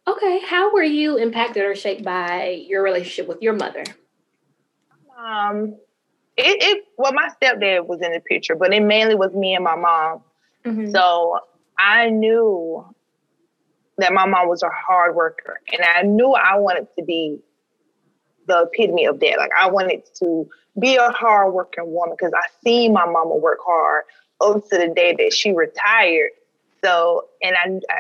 [0.06, 3.82] okay, how were you impacted or shaped by your relationship with your mother?
[5.20, 5.76] um
[6.44, 9.64] it, it well my stepdad was in the picture, but it mainly was me and
[9.64, 10.22] my mom.
[10.64, 10.92] Mhm.
[10.92, 11.38] So
[11.78, 12.84] I knew
[13.98, 17.38] that my mom was a hard worker, and I knew I wanted to be
[18.46, 19.38] the epitome of that.
[19.38, 20.48] Like I wanted to
[20.78, 24.04] be a hard working woman because I seen my mama work hard
[24.40, 26.30] up to the day that she retired.
[26.82, 27.98] So, and I, I,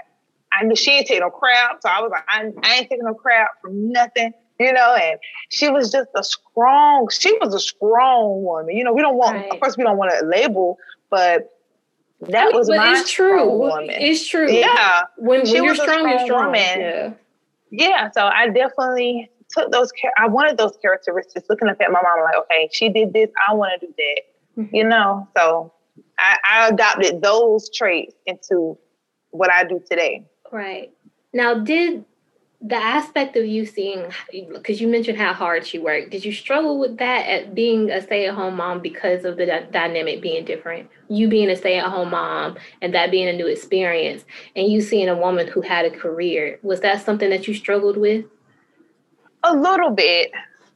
[0.52, 1.80] I knew she ain't take no crap.
[1.82, 4.94] So I was like, I, I ain't taking no crap from nothing, you know.
[4.94, 5.18] And
[5.50, 7.08] she was just a strong.
[7.10, 8.76] She was a strong woman.
[8.76, 9.36] You know, we don't want.
[9.36, 9.50] Right.
[9.52, 10.78] Of course, we don't want to label,
[11.10, 11.48] but
[12.28, 13.38] that I mean, was but my it's true.
[13.40, 13.90] strong woman.
[13.90, 14.50] It's true.
[14.52, 16.46] yeah, When, She when you're was strong, you're strong strong.
[16.46, 16.80] woman.
[16.80, 17.12] Yeah.
[17.70, 18.10] yeah.
[18.12, 19.90] So I definitely took those.
[20.18, 21.46] I wanted those characteristics.
[21.48, 23.30] Looking up at my mom, like, okay, she did this.
[23.48, 24.62] I want to do that.
[24.62, 24.68] Mhm.
[24.72, 25.26] You know.
[25.36, 25.72] So
[26.18, 28.76] I, I adopted those traits into
[29.30, 30.26] what I do today.
[30.52, 30.90] Right.
[31.32, 32.04] Now, did
[32.62, 34.04] the aspect of you seeing
[34.52, 36.10] because you mentioned how hard she worked.
[36.10, 40.20] Did you struggle with that at being a stay-at-home mom because of the d- dynamic
[40.20, 40.90] being different?
[41.08, 45.16] You being a stay-at-home mom and that being a new experience and you seeing a
[45.16, 48.26] woman who had a career was that something that you struggled with?
[49.42, 50.30] A little bit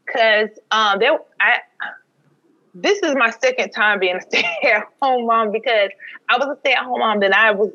[0.06, 1.58] because um there i
[2.74, 5.90] this is my second time being a stay-at-home mom because
[6.28, 7.70] i was a stay-at-home mom then i was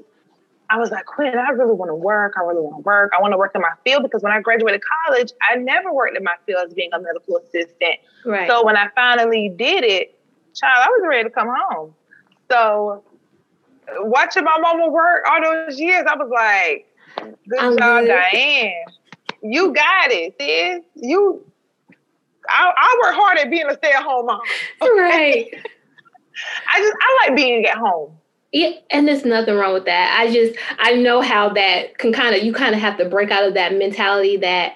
[0.70, 2.34] I was like, Quinn, I really want to work.
[2.38, 3.12] I really want to work.
[3.18, 6.16] I want to work in my field because when I graduated college, I never worked
[6.16, 7.96] in my field as being a medical assistant.
[8.26, 10.20] right So when I finally did it,
[10.54, 11.96] child, I was ready to come home.
[12.52, 13.04] So
[14.02, 16.86] watching my mama work all those years, I was like,
[17.48, 18.24] good I'm job, good.
[18.32, 18.86] Diane.
[19.42, 20.84] You got it, sis.
[20.96, 21.46] You
[22.50, 24.42] I, I work hard at being a stay-at-home mom.
[24.82, 25.48] right
[26.68, 28.19] I just I like being at home.
[28.52, 30.18] Yeah, and there's nothing wrong with that.
[30.20, 33.30] I just I know how that can kind of you kind of have to break
[33.32, 34.74] out of that mentality that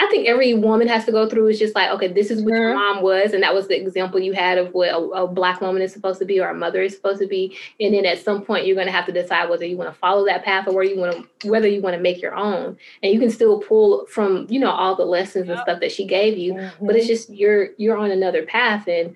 [0.00, 1.46] I think every woman has to go through.
[1.48, 2.74] Is just like okay, this is what your Mhm.
[2.74, 5.80] mom was, and that was the example you had of what a, a black woman
[5.80, 7.56] is supposed to be or a mother is supposed to be.
[7.80, 9.98] And then at some point, you're going to have to decide whether you want to
[9.98, 12.76] follow that path or where you want to whether you want to make your own.
[13.02, 16.04] And you can still pull from you know all the lessons and stuff that she
[16.04, 16.90] gave you, but Mm-hmm.
[16.96, 19.14] it's just you're you're on another path and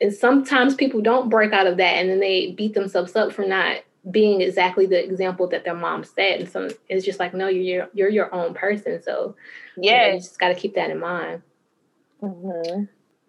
[0.00, 3.44] and sometimes people don't break out of that and then they beat themselves up for
[3.44, 3.78] not
[4.10, 7.62] being exactly the example that their mom set and so it's just like no you're
[7.62, 9.36] your, you're your own person so
[9.76, 11.42] you know, you just got to keep that in mind
[12.22, 12.88] Mhm.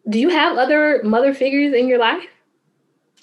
[0.10, 2.24] do you have other mother figures in your life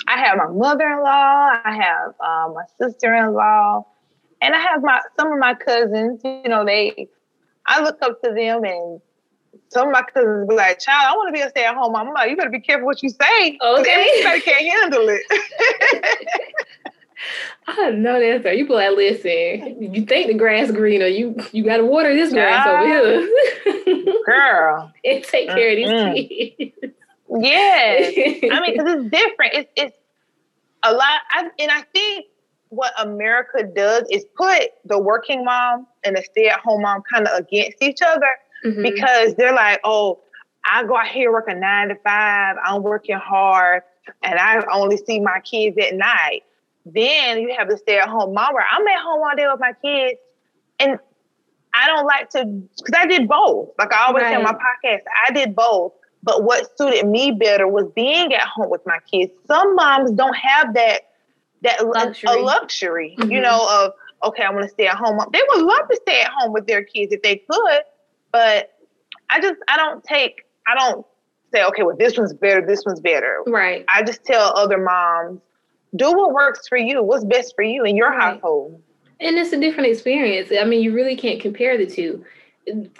[0.07, 3.85] I have my mother-in-law, I have um, my sister-in-law,
[4.41, 6.21] and I have my some of my cousins.
[6.25, 7.09] You know, they
[7.67, 9.01] I look up to them, and
[9.69, 12.15] some of my cousins be like, "Child, I want to be a stay-at-home mom." I'm
[12.15, 13.59] like, "You better be careful what you say.
[13.63, 14.09] Okay.
[14.21, 15.23] everybody can't handle it."
[17.67, 21.65] i know that's right you be like listen you think the grass greener you you
[21.65, 25.77] got to water this grass over here Girl, and take care of
[26.15, 26.95] these kids
[27.37, 28.15] yes.
[28.51, 29.55] I mean, because it's different.
[29.55, 29.97] It's it's
[30.83, 32.27] a lot, I, and I think
[32.71, 37.83] what America does is put the working mom and the stay-at-home mom kind of against
[37.83, 38.29] each other.
[38.65, 38.83] Mhm.
[38.83, 40.21] because they're like, oh,
[40.65, 43.83] I go out here working nine to five, I'm working hard,
[44.23, 46.43] and I only see my kids at night.
[46.87, 49.61] Then you have the stay at home mom where I'm at home all day with
[49.61, 50.19] my kids.
[50.81, 50.99] And
[51.75, 53.71] I don't like to, because I did both.
[53.79, 55.93] Like I always say on my podcast, I did both.
[56.23, 59.33] But what suited me better was being at home with my kids.
[59.47, 61.03] Some moms don't have that
[61.63, 62.31] that Luxury.
[62.41, 63.43] a luxury, you Mhm.
[63.43, 63.93] know, of
[64.31, 65.19] okay, I want to stay at home.
[65.33, 67.81] They would love to stay at home with their kids if they could,
[68.33, 68.71] but
[69.31, 71.07] I just I don't take I don't
[71.53, 73.43] say okay, well this one's better, this one's better.
[73.47, 75.41] right I just tell other moms,
[75.97, 78.35] do what works for you, what's best for you in your Right.
[78.35, 78.83] household.
[79.21, 80.51] And it's a different experience.
[80.59, 82.25] I mean, you really can't compare the two.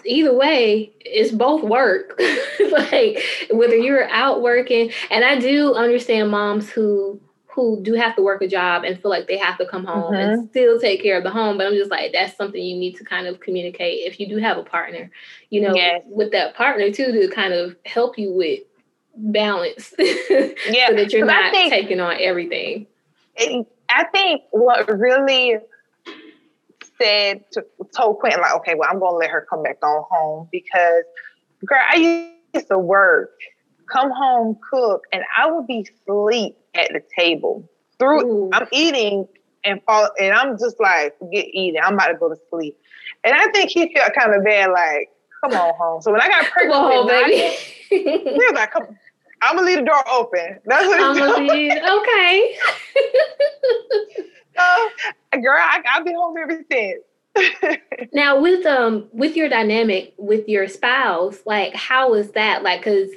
[0.03, 2.19] Either way, it's both work.
[2.71, 8.21] like whether you're out working, and I do understand moms who who do have to
[8.21, 10.47] work a job and feel like they have to come home and mm-hmm.
[10.49, 11.57] still take care of the home.
[11.57, 14.37] But I'm just like, that's something you need to kind of communicate if you do
[14.37, 15.09] have a partner,
[15.49, 16.03] you know, Yes.
[16.05, 18.59] with that partner too, to kind of help you with
[19.15, 22.85] balance Yeah, so that you're not think- taking on everything.
[23.35, 25.57] it, I think what really
[27.01, 30.47] said to told Quentin like, okay, well, I'm gonna let her come back on home
[30.51, 31.03] because,
[31.65, 33.31] girl, I used to work,
[33.91, 37.69] come home, cook, and I would be asleep at the table.
[37.97, 38.49] Through Ooh.
[38.53, 39.27] I'm eating
[39.65, 41.81] and fall, and I'm just like, get eating.
[41.83, 42.77] I'm about to go to sleep,
[43.23, 45.09] and I think he felt kind of bad, like,
[45.41, 46.01] come on home.
[46.01, 47.51] So when I got pregnant, with Nadia,
[47.89, 48.11] baby.
[48.23, 48.97] he was like, come.
[49.41, 50.59] I'm gonna leave the door open.
[50.65, 52.57] That's what I'm gonna be okay.
[54.59, 54.91] Oh,
[55.31, 57.03] girl, I, I've been home ever since.
[58.13, 62.63] Now with um with your dynamic with your spouse, like how is that?
[62.63, 63.09] Like, cause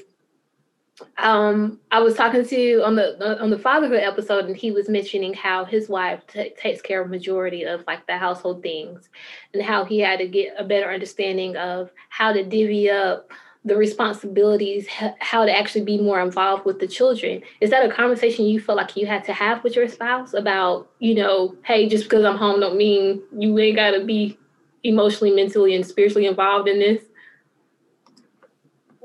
[1.18, 5.34] um I was talking to on the on the fatherhood episode, and he was mentioning
[5.34, 9.08] how his wife ta takes care of majority of like the household things,
[9.54, 13.30] and how he had to get a better understanding of how to divvy up
[13.64, 17.42] the responsibilities, h- how to actually be more involved with the children.
[17.60, 20.90] Is that a conversation you feel like you had to have with your spouse about,
[20.98, 24.38] you know, hey, just because I'm home don't mean you ain't gotta be
[24.82, 27.02] emotionally, mentally, and spiritually involved in this?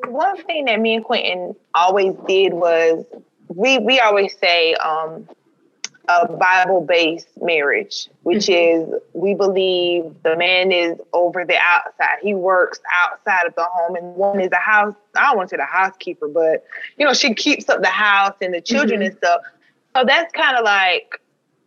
[0.08, 3.06] One thing that me and Quentin always did was
[3.50, 5.28] we we always say um,
[6.08, 12.18] a Bible based marriage, which is we believe the man is over the outside.
[12.22, 14.96] He works outside of the home, and one is a house.
[15.16, 16.66] I don't want to say the housekeeper, but
[16.98, 19.42] you know she keeps up the house and the children and stuff.
[19.96, 21.20] So that's kind of like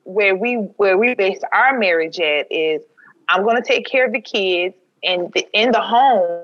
[0.05, 2.83] where we where we based our marriage at is
[3.29, 4.75] I'm going to take care of the kids.
[5.03, 6.43] and the in the home,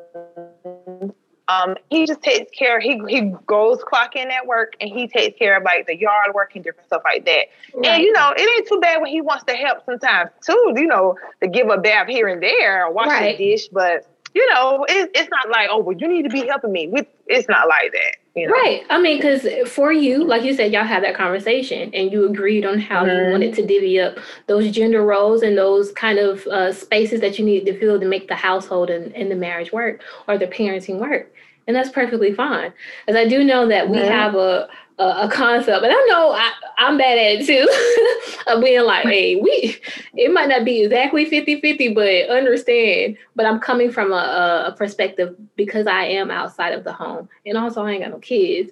[1.48, 2.80] um, he just takes care.
[2.80, 6.34] He he goes clock in at work and he takes care of like the yard
[6.34, 7.46] work and different stuff like that.
[7.74, 7.86] Right.
[7.86, 10.72] And you know, it ain't too bad when he wants to help sometimes too.
[10.76, 13.38] You know, to give a bath here and there or wash Right.
[13.38, 16.46] the dish, but you know, it, it's not like oh, well, you need to be
[16.46, 16.88] helping me.
[16.88, 18.16] We, it's not like that.
[18.36, 18.82] You know, Right.
[18.90, 22.66] I mean, because for you, like you said, y'all had that conversation and you agreed
[22.66, 23.30] on how you Mhm.
[23.30, 27.46] wanted to divvy up those gender roles and those kind of uh, spaces that you
[27.46, 30.98] needed to fill to make the household and, and the marriage work or the parenting
[30.98, 31.32] work.
[31.66, 32.74] And that's perfectly fine.
[33.08, 34.08] As I do know that we Mhm.
[34.08, 38.62] have a, a a concept, and I know I, I'm bad at it too, of
[38.62, 39.76] being like, hey, we,
[40.14, 43.16] it might not be exactly 50 50, but understand.
[43.34, 47.28] But I'm coming from a, a perspective because I am outside of the home.
[47.44, 48.70] And also, I ain't got no kids.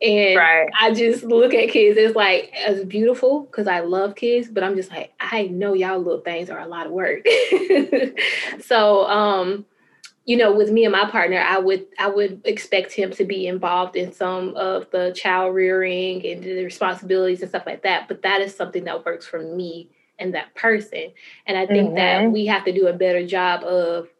[0.00, 0.68] And Right.
[0.80, 4.76] I just look at kids It's like as beautiful because I love kids, but I'm
[4.76, 7.26] just like, I know y'all little things are a lot of work.
[8.60, 9.66] so um
[10.28, 13.46] you know, with me and my partner, I would I would expect him to be
[13.46, 18.08] involved in some of the child rearing and the responsibilities and stuff like that.
[18.08, 19.88] But that is something that works for me
[20.18, 21.12] and that person.
[21.46, 22.32] And I think that Mhm.
[22.32, 24.10] we have to do a better job of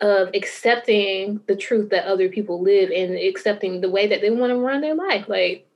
[0.00, 4.50] of accepting the truth that other people live and accepting the way that they want
[4.50, 5.28] to run their life.
[5.28, 5.66] Like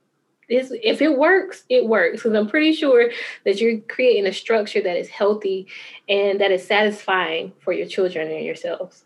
[0.49, 2.23] this if it works, it works.
[2.23, 3.11] Because I'm pretty sure
[3.45, 5.67] that you're creating a structure that is healthy
[6.09, 9.05] and that is satisfying for your children and yourselves.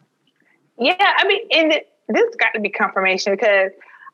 [0.79, 3.71] Yeah, I mean, and this got to be confirmation because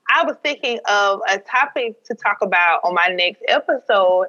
[0.10, 4.28] I was thinking of a topic to talk about on my next episode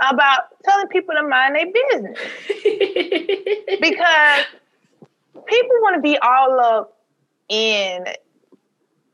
[0.00, 2.18] about telling people to mind their business
[3.80, 4.44] because
[5.46, 6.96] people want to be all up
[7.48, 8.04] in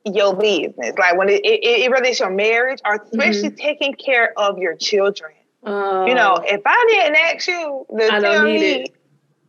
[0.04, 3.56] your business, like when it, it, it whether it's your marriage or especially mm-hmm.
[3.56, 5.32] taking care of your children.
[5.62, 8.94] Oh, You know, if I didn't ask you to I don't tell need me, it.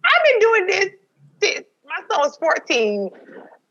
[0.06, 0.90] I've been doing this
[1.42, 3.10] since my son was 14.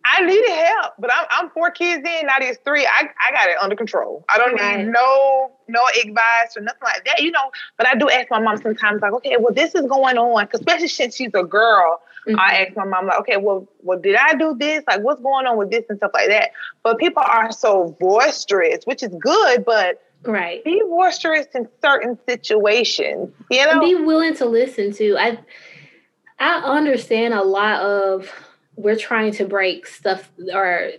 [0.06, 2.84] I needed help, but I'm, I'm four kids in, now there's three.
[2.84, 4.22] I, I got it under control.
[4.28, 4.80] I don't Right.
[4.80, 7.50] need no no advice or nothing like that, you know.
[7.78, 10.88] But I do ask my mom sometimes, like, okay, well, this is going on, especially
[10.88, 12.02] since she's a girl.
[12.28, 12.38] Mhm.
[12.38, 14.84] I ask my mom, like, okay, well, well, did I do this?
[14.86, 16.50] Like, what's going on with this and stuff like that?
[16.82, 20.62] But people are so boisterous, which is good, but right.
[20.64, 23.86] be boisterous in certain situations, you And know?
[23.86, 25.16] be willing to listen to.
[25.16, 25.38] I
[26.38, 28.30] I understand a lot of
[28.76, 30.90] we're trying to break stuff or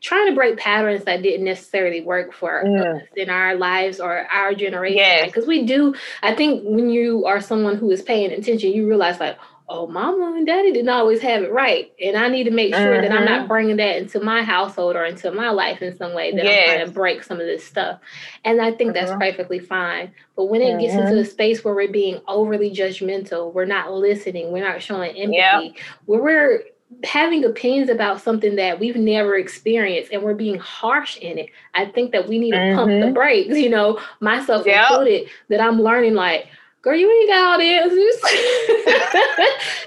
[0.00, 2.96] trying to break patterns that didn't necessarily work for Mm.
[3.02, 4.96] us in our lives or our generation.
[4.98, 5.26] Yes.
[5.26, 9.20] Because we do, I think when you are someone who is paying attention, you realize
[9.20, 9.38] like,
[9.72, 11.90] oh, mama and daddy didn't always have it right.
[12.02, 15.04] And I need to make sure that I'm not bringing that into my household or
[15.04, 17.98] into my life in some way that I'm trying to break some of this stuff.
[18.44, 19.18] And I think that's Mhm.
[19.20, 20.12] perfectly fine.
[20.36, 24.52] But when it gets into a space where we're being overly judgmental, we're not listening,
[24.52, 25.60] we're not showing empathy, Yeah.
[26.06, 26.64] where we're
[27.04, 31.86] having opinions about something that we've never experienced and we're being harsh in it, I
[31.86, 33.14] think that we need to pump the Mhm.
[33.14, 34.90] brakes, you know, myself Yep.
[34.90, 36.46] included, that I'm learning like,
[36.82, 37.96] girl, you ain't got all the answers.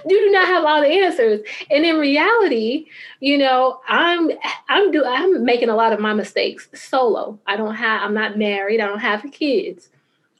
[0.09, 1.41] you do not have all the answers.
[1.69, 2.87] And in reality,
[3.19, 4.31] you know, I'm
[4.69, 7.37] I'm do I'm making a lot of my mistakes solo.
[7.45, 9.89] I don't have I'm not married, I don't have kids.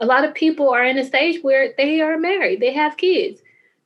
[0.02, 3.42] A lot of people are in a stage where they are married, they have kids.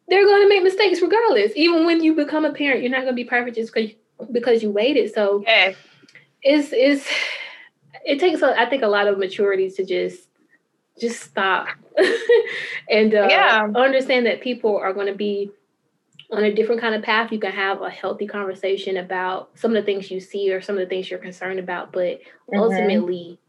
[0.07, 1.51] They're going to make mistakes regardless.
[1.55, 3.91] Even when you become a parent, you're not going to be perfect just because
[4.31, 5.13] because you waited.
[5.13, 5.75] So Yes.
[6.41, 7.07] it's it's
[8.05, 10.27] it takes a, I think a lot of maturity to just
[10.99, 11.67] just stop
[12.89, 13.67] and uh, Yeah.
[13.75, 15.51] understand that people are going to be
[16.31, 17.31] on a different kind of path.
[17.31, 20.75] You can have a healthy conversation about some of the things you see or some
[20.75, 22.19] of the things you're concerned about, but
[22.51, 22.57] Mhm.
[22.59, 23.39] ultimately,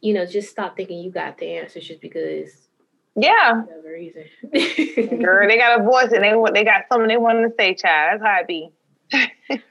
[0.00, 2.68] you know, just stop thinking you got the answers just because
[3.16, 3.62] Yeah.
[3.62, 4.24] whatever reason.
[5.22, 7.74] Girl, they got a voice and they want they got something they want to say,
[7.74, 8.20] child.
[8.20, 8.70] That's how it be.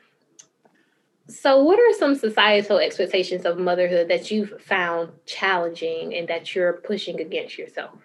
[1.30, 6.74] So, what are some societal expectations of motherhood that you've found challenging and that you're
[6.74, 8.00] pushing against yourself?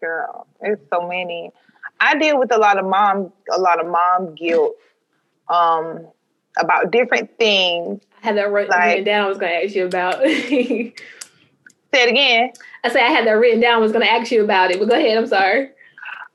[0.00, 1.50] Girl, there's so many.
[2.00, 4.76] I deal with a lot of mom, a lot of mom guilt,
[5.48, 6.06] um,
[6.58, 8.02] about different things.
[8.22, 9.24] I had that writ- Like- written down.
[9.24, 10.16] I was going to ask you about.
[10.20, 10.28] I
[11.94, 12.50] Say it again.
[12.84, 13.76] said I had that written down.
[13.76, 15.16] I was going to ask you about it, but go ahead.
[15.16, 15.70] I'm sorry.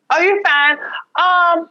[0.10, 0.78] Oh, you're fine.
[1.16, 1.70] Um,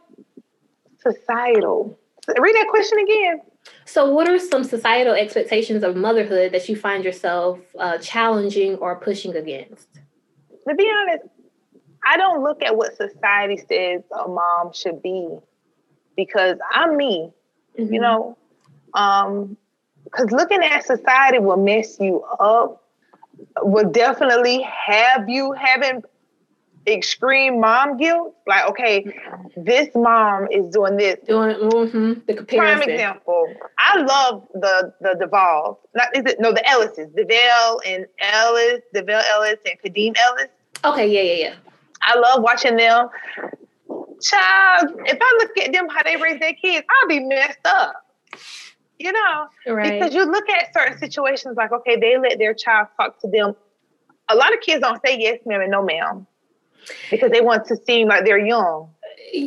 [1.01, 1.97] societal.
[2.39, 3.41] Read that question again.
[3.85, 8.95] So, what are some societal expectations of motherhood that you find yourself uh, challenging or
[8.95, 9.87] pushing against?
[10.67, 11.25] To be honest,
[12.05, 15.29] I don't look at what society says a mom should be
[16.15, 17.31] because I'm me.
[17.79, 17.91] Mm-hmm.
[17.91, 18.37] you know
[18.93, 19.57] um
[20.03, 22.83] because looking at society will mess you up
[23.61, 26.03] will definitely have you having
[26.87, 28.35] extreme mom guilt.
[28.45, 29.05] Like, okay,
[29.55, 31.19] this mom is doing this.
[31.27, 33.53] Doing mhm, the Prime example.
[33.79, 35.79] I love the the Duvall.
[35.95, 40.49] Not is it no the Ellises, Devale and Ellis, Devale Ellis and Khadeen Ellis.
[40.85, 41.55] Okay, yeah, yeah, yeah.
[42.05, 43.07] I love watching them.
[44.21, 47.93] Child, if I look at them how they raise their kids, I'll be messed up.
[48.99, 49.99] You know, Right.
[49.99, 53.55] because you look at certain situations like, okay, they let their child talk to them.
[54.29, 56.25] A lot of kids don't say yes, ma'am, and no, ma'am,
[57.11, 58.92] because they want to seem like they're young.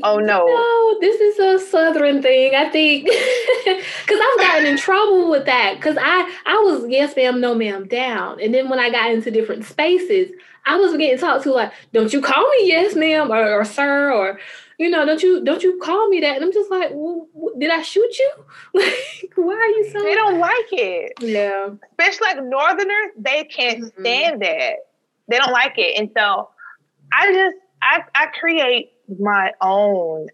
[0.03, 0.47] Oh, no.
[0.47, 2.55] No, this is a southern thing.
[2.55, 3.05] I think
[3.65, 5.75] because I've gotten in trouble with that.
[5.77, 9.31] Because I I was yes ma'am, no ma'am down, and then when I got into
[9.31, 10.31] different spaces,
[10.65, 14.13] I was getting talked to like, don't you call me yes ma'am or, or sir
[14.13, 14.41] or
[14.79, 16.37] you know don't you don't you call me that?
[16.37, 17.29] And I'm just like, well,
[17.59, 18.33] did I shoot you?
[18.75, 20.03] like, why are you so?
[20.03, 21.13] They don't like it.
[21.21, 21.69] Yeah.
[21.93, 24.01] especially like northerners, they can't Mhm.
[24.01, 24.75] stand that.
[25.29, 25.99] They don't like it.
[25.99, 26.51] And so
[27.13, 30.29] I just I I create my own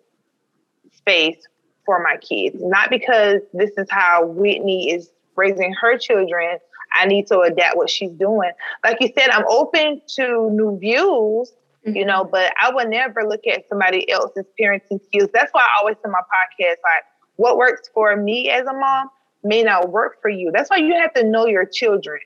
[0.95, 1.47] space
[1.85, 2.57] for my kids.
[2.61, 6.59] Not because this is how Whitney is raising her children.
[6.95, 8.51] I need to adapt what she's doing.
[8.85, 11.53] Like you said, I'm open to new views,
[11.85, 12.07] you mm-hmm.
[12.07, 15.31] know, but I would never look at somebody else's parenting skills.
[15.33, 17.05] That's why I always in my podcast, like
[17.37, 19.09] what works for me as a mom
[19.43, 20.51] may not work for you.
[20.53, 22.21] That's why you have to know your children.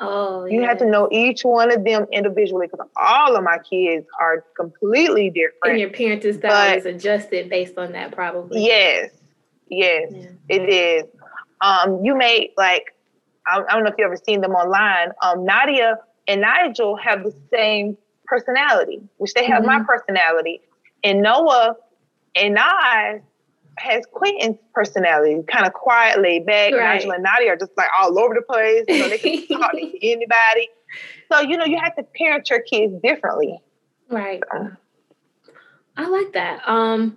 [0.00, 4.06] Oh, You have to know each one of them individually because all of my kids
[4.20, 5.54] are completely different.
[5.64, 8.64] And your parenting style But- is adjusted based on that, probably.
[8.64, 9.10] Yes,
[9.68, 10.26] yes, Yeah.
[10.48, 11.04] it is.
[11.60, 12.94] Um, you may like,
[13.46, 15.08] I, I don't know if you ever seen them online.
[15.22, 17.96] Um, Nadia and Nigel have the same
[18.26, 20.60] personality, which they have my personality,
[21.02, 21.74] and Noah
[22.36, 23.22] and Nas
[23.78, 26.72] has Quentin's personality, kind of quiet, laid back.
[26.72, 26.96] Right.
[26.96, 28.84] Nigel and Nadia are just like all over the place.
[28.88, 30.68] You know, they can talk to anybody.
[31.30, 33.58] So you know, you have to parent your kids differently.
[34.08, 34.42] Right.
[35.96, 36.66] I like that.
[36.66, 37.16] Um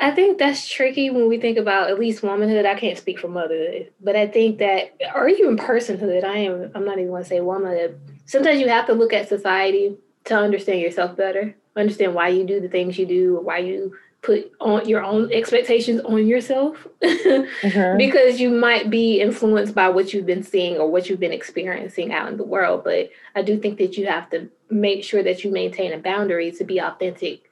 [0.00, 2.66] I think that's tricky when we think about at least womanhood.
[2.66, 6.24] I can't speak for motherhood, but I think that or even personhood.
[6.24, 7.98] I am I'm not even gonna say womanhood.
[8.26, 12.60] Sometimes you have to look at society to understand yourself better, understand why you do
[12.60, 13.96] the things you do, or why you
[14.26, 16.86] put on your own expectations on yourself.
[17.06, 17.96] Mm-hmm.
[17.98, 22.12] because you might be influenced by what you've been seeing or what you've been experiencing
[22.12, 22.84] out in the world.
[22.84, 26.50] But I do think that you have to make sure that you maintain a boundary
[26.52, 27.42] to be authentic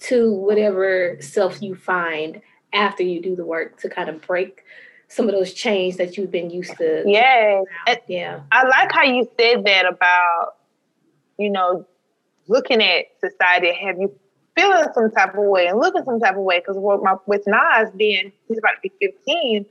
[0.00, 2.40] to whatever self you find
[2.72, 4.64] after you do the work to kind of break
[5.08, 7.02] some of those chains that you've been used to.
[7.06, 7.62] yeah
[8.08, 8.40] Yeah.
[8.52, 10.56] I like how you said that about,
[11.38, 11.86] you know,
[12.46, 14.14] looking at society, have you
[14.58, 16.58] feeling some type of way and looking some type of way?
[16.58, 19.66] Because with my with Nas being he's about to be 15,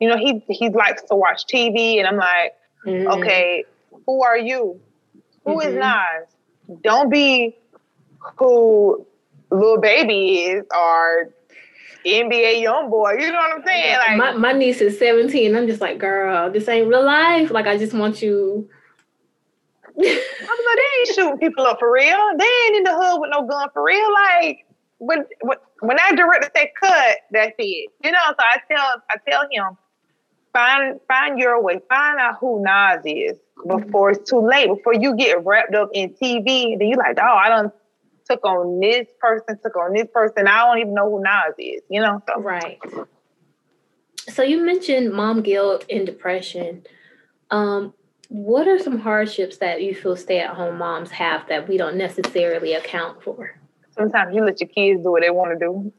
[0.00, 2.54] you know, he he likes to watch TV and I'm like,
[2.86, 3.06] Mhm.
[3.18, 3.64] okay,
[4.06, 4.80] who are you?
[5.44, 5.78] Who is Mhm.
[5.80, 6.80] Nas?
[6.82, 7.56] Don't be
[8.38, 9.06] who
[9.50, 11.30] Lil Baby is or
[12.06, 13.20] NBA YoungBoy.
[13.20, 13.96] You know what I'm saying?
[13.98, 15.54] Like my, my niece is 17.
[15.54, 17.50] I'm just like, girl, this ain't real life.
[17.50, 18.68] Like, I just want you.
[19.98, 22.30] I like, they ain't shooting people up for real.
[22.38, 24.12] They ain't in the hood with no gun for real.
[24.12, 24.66] Like
[24.98, 27.90] when when when that director say cut, that's it.
[28.04, 29.76] You know, so I tell I tell him,
[30.52, 35.16] find find your way, find out who Nas is before it's too late, before you
[35.16, 37.72] get wrapped up in TV, then you like, oh, I don't
[38.30, 40.46] took on this person, took on this person.
[40.46, 42.22] I don't even know who Nas is, you know?
[42.28, 42.78] So Right.
[44.28, 46.84] So you mentioned mom guilt and depression.
[47.50, 47.94] Um,
[48.30, 53.22] what are some hardships that you feel stay-at-home moms have that we don't necessarily account
[53.22, 53.54] for?
[53.98, 55.92] sometimes you let your kids do what they want to do.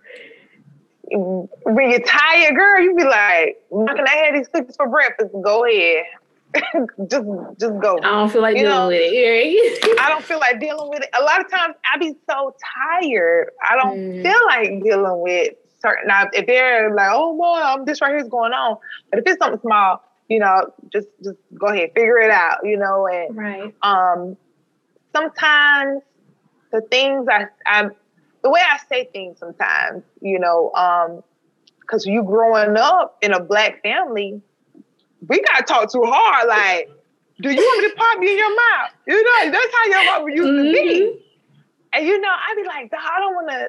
[1.04, 5.30] When you're tired, girl, you be like, "How can I have these cookies for breakfast?"
[5.44, 6.06] Go ahead,
[7.10, 7.26] just
[7.60, 7.98] just go.
[8.02, 9.84] I don't feel like You dealing know, with it.
[9.84, 9.98] right?
[10.00, 11.10] I don't feel like dealing with it.
[11.20, 12.56] A lot of times, I be so
[13.02, 13.52] tired.
[13.70, 14.24] I don't Mm.
[14.24, 16.08] feel like dealing with certain.
[16.08, 18.78] Now, if they're like, "Oh, mom, this right here is going on,"
[19.10, 20.02] but if it's something small,
[20.32, 22.60] you know, just just go ahead, figure it out.
[22.64, 23.76] You know, and right.
[23.82, 24.38] um
[25.14, 26.02] sometimes
[26.72, 27.92] the things I I'm
[28.42, 31.22] the way I say things sometimes, you know, um,
[31.82, 34.42] because you growing up in a black family,
[35.28, 36.48] we gotta talk too hard.
[36.48, 36.90] Like,
[37.42, 38.92] do you want me to pop you in your mouth?
[39.08, 41.02] You know, that's how your mama used to be.
[41.02, 41.22] Mhm.
[41.94, 43.68] And you know, I'd be like, I don't wanna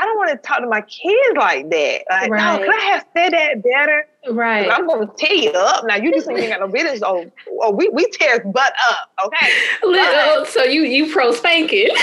[0.00, 2.02] I don't want to talk to my kids like that.
[2.08, 2.58] Like, Right.
[2.60, 4.06] no, could I have said that better?
[4.30, 4.70] Right.
[4.70, 5.84] I'm gonna tear you up.
[5.86, 7.02] Now you just ain't got no business.
[7.04, 7.30] Oh,
[7.62, 9.50] oh we we tear butt up, okay?
[9.84, 11.88] Li- oh, so you you pro spanking?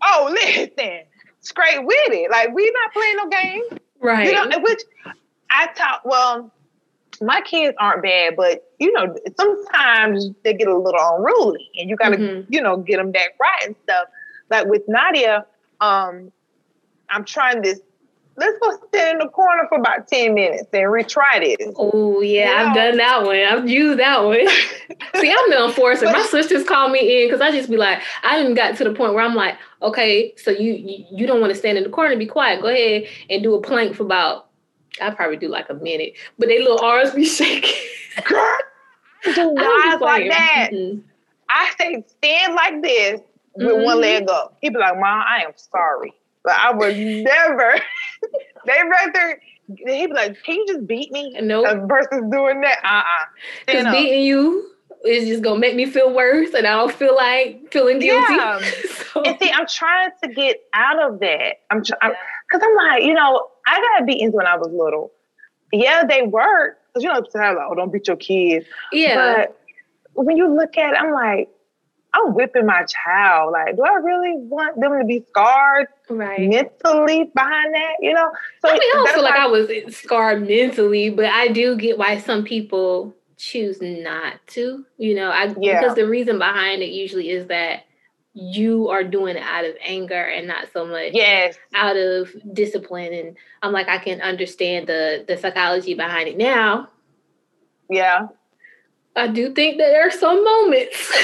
[0.00, 1.00] Oh, listen,
[1.40, 2.30] straight with it.
[2.30, 3.62] Like we not playing no game.
[4.00, 4.26] right.
[4.26, 4.80] You know, which
[5.50, 6.02] I taught.
[6.04, 6.52] Well,
[7.20, 11.96] my kids aren't bad, but you know, sometimes they get a little unruly, and you
[11.96, 12.46] got to, Mhm.
[12.48, 14.06] you know, get them back right and stuff.
[14.50, 15.44] Like with Nadia,
[15.80, 16.30] um,
[17.10, 17.80] I'm trying this.
[18.36, 21.74] Let's go stand in the corner for about ten minutes and retry this.
[21.76, 22.90] Oh yeah, I've Yeah.
[22.90, 23.36] done that one.
[23.36, 24.46] I've used that one.
[25.16, 26.04] See, I'm the enforcer.
[26.06, 28.92] My sisters call me in because I just be like, I didn't got to the
[28.94, 31.90] point where I'm like, okay, so you you, you don't want to stand in the
[31.90, 32.62] corner, and be quiet.
[32.62, 34.46] Go ahead and do a plank for about.
[35.02, 37.74] I probably do like a minute, but they little arms be shaking.
[38.24, 38.56] Girl,
[39.24, 40.70] do like that.
[40.72, 41.02] Mm-mm.
[41.50, 43.20] I say stand like this
[43.54, 44.00] with one Mhm.
[44.00, 44.56] leg up.
[44.60, 46.12] He'd be like, Mom, I am sorry.
[46.44, 47.80] But I would never.
[48.66, 49.40] they rather
[49.76, 51.32] he'd be like, Can you just beat me?
[51.40, 51.62] No.
[51.62, 51.66] Nope.
[51.66, 52.78] Uh, versus doing that.
[52.84, 53.24] Uh-uh.
[53.66, 54.70] Because beating you
[55.04, 58.34] is just gonna make me feel worse, and I don't feel like feeling guilty.
[58.34, 58.60] Yeah.
[59.12, 61.56] so, And see, I'm trying to get out of that.
[61.70, 62.14] I'm trying
[62.50, 65.12] because I'm like, you know, I got beatings when I was little.
[65.72, 66.78] Yeah, they work.
[66.88, 68.66] Because you know, like, oh, don't beat your kids.
[68.92, 69.44] yeah,
[70.14, 71.48] But when you look at it, I'm like,
[72.14, 73.52] I'm whipping my child.
[73.52, 76.48] Like, do I really want them to be scarred right.
[76.48, 77.94] mentally behind that?
[78.00, 78.30] You know?
[78.62, 81.98] So I mean, I don't feel like I was scarred mentally, but I do get
[81.98, 84.84] why some people choose not to.
[84.96, 85.80] You know, I Yeah.
[85.80, 87.84] because the reason behind it usually is that
[88.34, 91.56] you are doing it out of anger and not so much Yes.
[91.74, 93.12] out of discipline.
[93.12, 96.88] And I'm like, I can understand the the psychology behind it now.
[97.90, 98.28] Yeah.
[99.18, 100.96] I do think that there are some moments.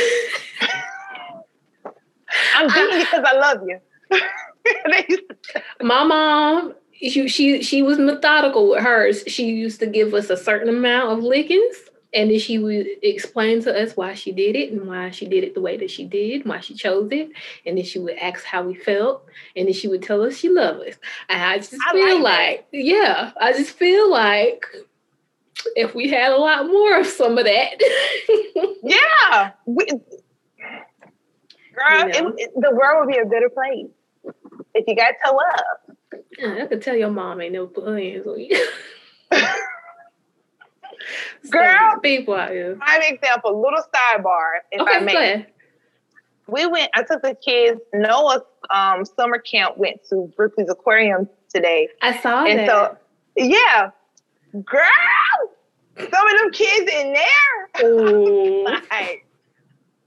[2.57, 3.79] I'm beating you because I love you.
[4.91, 9.23] They used to- My mom, she, she she was methodical with hers.
[9.27, 11.77] She used to give us a certain amount of lickings,
[12.15, 15.45] and then she would explain to us why she did it and why she did
[15.45, 17.29] it the way that she did, why she chose it,
[17.67, 20.49] and then she would ask how we felt, and then she would tell us she
[20.49, 20.95] loved us.
[21.29, 24.65] And I just I feel like like, yeah, I just feel like
[25.77, 27.81] if we had a lot more of some of that,
[28.83, 29.53] yeah.
[29.67, 29.99] We, girl,
[31.99, 32.29] You know?
[32.29, 33.87] it, it- the world would be a better place
[34.75, 36.61] if you got to love.
[36.62, 38.69] I could tell your mom ain't no plans on you.
[41.51, 42.01] Girl.
[42.03, 42.77] people out here.
[42.77, 45.15] Prime example, little sidebar, if I Okay, go may.
[45.33, 45.47] ahead.
[46.49, 48.41] we went i took the kids noah's
[48.75, 52.69] um, summer camp went to Ripley's aquarium today I saw and that.
[52.69, 52.97] so
[53.37, 53.91] yeah
[54.65, 54.83] girl
[55.97, 57.85] some of them kids in there?
[58.91, 59.27] Like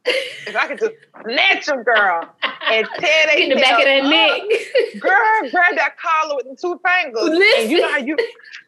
[0.08, 2.34] if i could just snatch them girl
[2.72, 4.42] and tear they Get in the back of that neck.
[5.00, 8.18] girl grab that collar with the two fingers and you know how you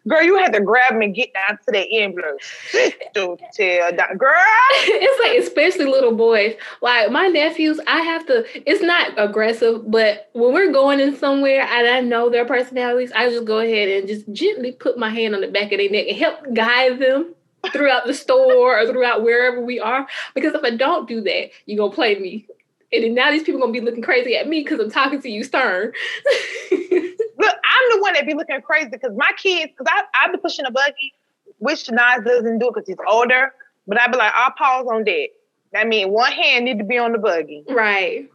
[0.07, 4.17] girl you had to grab me and get down to the sit your tail down
[4.17, 4.33] girl
[4.81, 6.55] it's like especially little boys.
[6.81, 8.45] Like my nephews, I have to.
[8.69, 13.29] It's not aggressive, but when we're going in somewhere and I know their personalities, I
[13.29, 16.07] just go ahead and just gently put my hand on the back of their neck
[16.07, 17.33] and help guide them
[17.73, 20.07] throughout the store or throughout wherever we are.
[20.35, 22.47] Because if I don't do that, you're gonna play me.
[22.91, 25.29] And then now these people gonna be looking crazy at me because I'm talking to
[25.29, 25.91] you stern.
[26.71, 30.37] Look, I'm the one that be looking crazy because my kids, because I I be
[30.37, 31.13] pushing a buggy,
[31.59, 33.53] which Nas doesn't do it because he's older.
[33.87, 35.27] But I'd be like, I'll pause on that.
[35.73, 37.63] That means one hand need to be on the buggy.
[37.69, 38.29] right.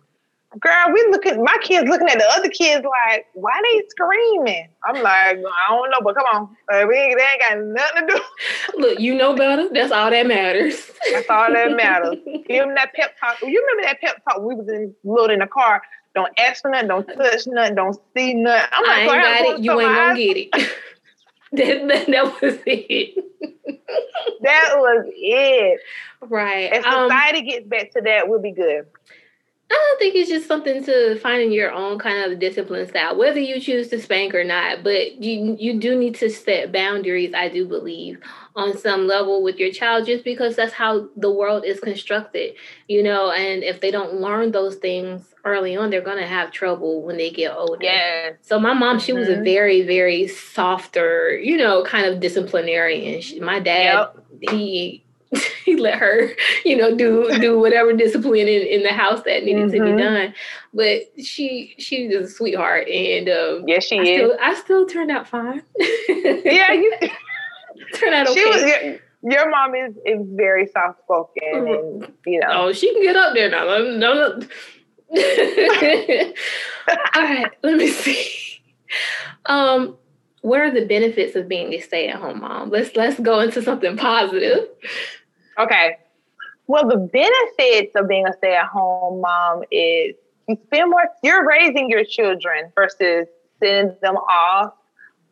[0.60, 4.68] Girl, we looking, my kids looking at the other kids like, why they screaming?
[4.86, 8.08] I'm like, I don't know, but come on, uh, we ain't, they ain't got nothing
[8.08, 8.78] to do.
[8.80, 9.68] Look, you know better.
[9.72, 10.90] That's all that matters.
[11.12, 12.16] That's all that matters.
[12.46, 13.40] Give them that pep talk.
[13.42, 14.42] You remember that pep talk?
[14.42, 15.82] We was in loading the car.
[16.14, 16.88] Don't ask for nothing.
[16.88, 17.74] Don't touch nothing.
[17.74, 18.68] Don't see nothing.
[18.72, 19.64] I'm I like, ain't I got gotta it.
[19.64, 20.50] You ain't gonna get it.
[21.52, 23.24] that, that, that was it.
[24.42, 25.80] That was it.
[26.22, 26.72] Right.
[26.72, 28.86] If Um, society gets back to that, we'll be good.
[29.74, 33.40] I don't think it's just something to finding your own kind of discipline style, whether
[33.40, 34.84] you choose to spank or not.
[34.84, 37.34] But you you do need to set boundaries.
[37.34, 38.20] I do believe
[38.54, 42.54] on some level with your child, just because that's how the world is constructed,
[42.88, 43.32] you know.
[43.32, 47.30] And if they don't learn those things early on, they're gonna have trouble when they
[47.30, 47.84] get older.
[47.84, 48.30] Yeah.
[48.42, 49.44] So my mom, she was a Mhm.
[49.44, 53.20] very, very softer, you know, kind of disciplinarian.
[53.20, 54.08] She, my dad,
[54.40, 55.03] he
[55.64, 56.30] he let her,
[56.64, 59.96] you know, do do whatever discipline in, in the house that needed to Mhm.
[59.96, 60.34] be done.
[60.72, 64.18] But she she was a sweetheart, and um, Yes, she I is.
[64.20, 65.62] still I still turned out fine.
[65.78, 66.96] yeah, you,
[67.94, 68.40] turned out okay.
[68.40, 68.62] she was.
[68.62, 72.48] Your, your mom is, is very soft spoken, and you know.
[72.50, 73.64] Oh, she can get up there now.
[73.64, 74.38] No, no.
[75.12, 76.32] no.
[77.14, 78.60] All right, let me see.
[79.46, 79.96] Um,
[80.42, 82.70] what are the benefits of being a stay-at-home mom?
[82.70, 84.66] Let's let's go into something positive.
[85.58, 85.98] Okay.
[86.66, 90.14] Well, the benefits of being a stay-at-home mom is
[90.48, 91.04] you spend more.
[91.22, 93.26] You're raising your children versus
[93.60, 94.72] sending them off.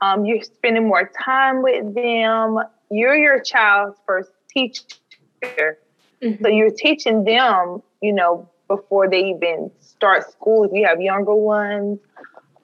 [0.01, 2.59] Um, you're spending more time with them.
[2.91, 5.79] you're your child's first teacher.
[6.21, 6.43] Mhm.
[6.43, 10.65] So you're teaching them, you know, before they even start school.
[10.65, 12.01] If you have younger ones,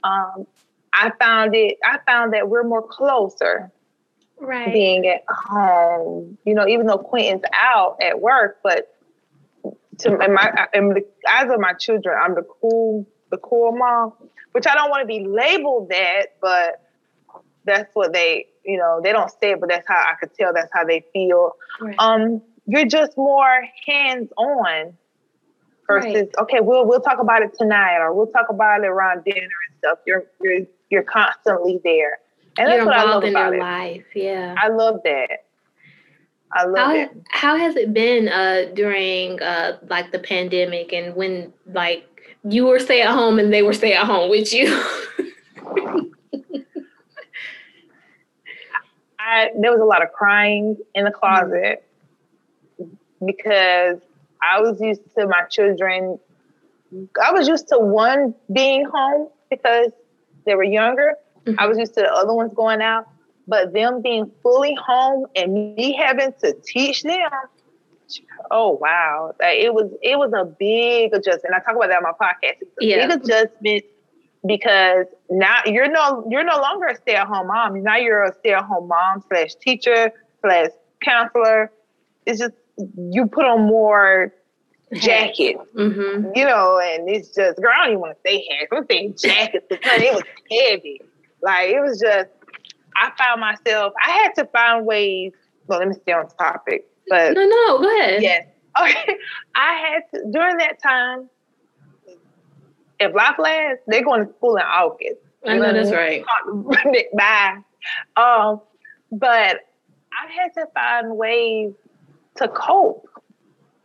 [0.05, 0.47] um,
[0.93, 1.79] I found it.
[1.83, 3.71] I found that we're more closer
[4.41, 4.73] Right.
[4.73, 6.39] being at home.
[6.45, 8.95] You know, even though Quentin's out at work, but
[9.99, 14.13] to in my in the eyes of my children, I'm the cool, the cool mom.
[14.53, 16.83] Which I don't want to be labeled that, but
[17.65, 20.53] that's what they, you know, they don't say it, but that's how I could tell.
[20.55, 21.53] That's how they feel.
[21.81, 21.95] right.
[21.99, 24.95] Um, you're just more hands on
[25.87, 26.29] versus Right.
[26.41, 29.79] okay, we'll we'll talk about it tonight or we'll talk about it around dinner and
[29.79, 29.99] stuff.
[30.07, 30.61] You're you're
[30.91, 32.19] you're constantly there,
[32.59, 33.61] and You're what I love involved in their it.
[33.61, 34.05] life.
[34.15, 34.55] Yeah.
[34.59, 35.45] I love that.
[36.53, 37.11] I love How, it.
[37.31, 42.05] how has it been uh, during uh, like the pandemic and when like
[42.43, 44.67] you were stay at home and they were stay at home with you?
[49.21, 51.85] I there was a lot of crying in the closet
[53.25, 53.99] because
[54.43, 56.19] I was used to my children.
[57.23, 59.91] I was used to one being home because
[60.47, 61.15] they were younger.
[61.59, 63.07] I was used to the other ones going out,
[63.47, 67.31] but them being fully home and me having to teach them.
[68.51, 71.55] Oh wow, Like, it was it was a big adjustment.
[71.55, 72.57] I talk about that on my podcast.
[72.61, 73.07] It's a Yeah.
[73.07, 73.85] big adjustment
[74.47, 77.83] because now you're no you're no longer a stay at home mom.
[77.83, 80.71] Now you're a stay at home mom slash teacher slash
[81.03, 81.71] counselor.
[82.25, 82.55] It's just
[83.11, 84.33] you put on more
[84.95, 87.73] jacket, hmm you know, and it's just girl.
[87.77, 88.69] I don't even want to say hats.
[88.73, 91.03] I'm saying jackets because it was heavy.
[91.43, 92.31] Like it was just.
[93.01, 93.93] I found myself.
[94.05, 95.33] I had to find ways.
[95.69, 96.87] Well, let me stay on topic.
[97.09, 98.23] But No, no, go ahead.
[98.23, 98.47] Yes.
[98.81, 99.17] Okay.
[99.57, 101.29] I had to during that time.
[103.01, 105.21] If life lasts, they're going to school in August.
[105.47, 106.25] I know that's right.
[107.17, 107.59] Bye.
[108.17, 108.61] Um,
[109.13, 109.61] but
[110.13, 111.73] I had to find ways
[112.37, 113.09] to cope,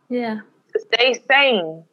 [0.10, 0.40] Yeah.
[0.74, 1.84] to stay sane.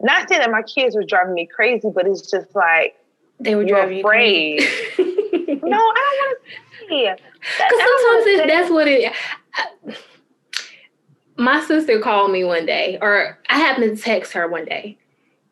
[0.00, 2.96] Not saying that my kids were driving me crazy, but it's just like
[3.40, 4.60] They were You're driving afraid.
[4.60, 4.66] you
[5.64, 7.20] no, I don't want to say it.
[7.40, 9.12] Because sometimes it, that's what it.
[9.54, 9.94] I-
[11.36, 14.98] my sister called me one day, or I happened to text her one day,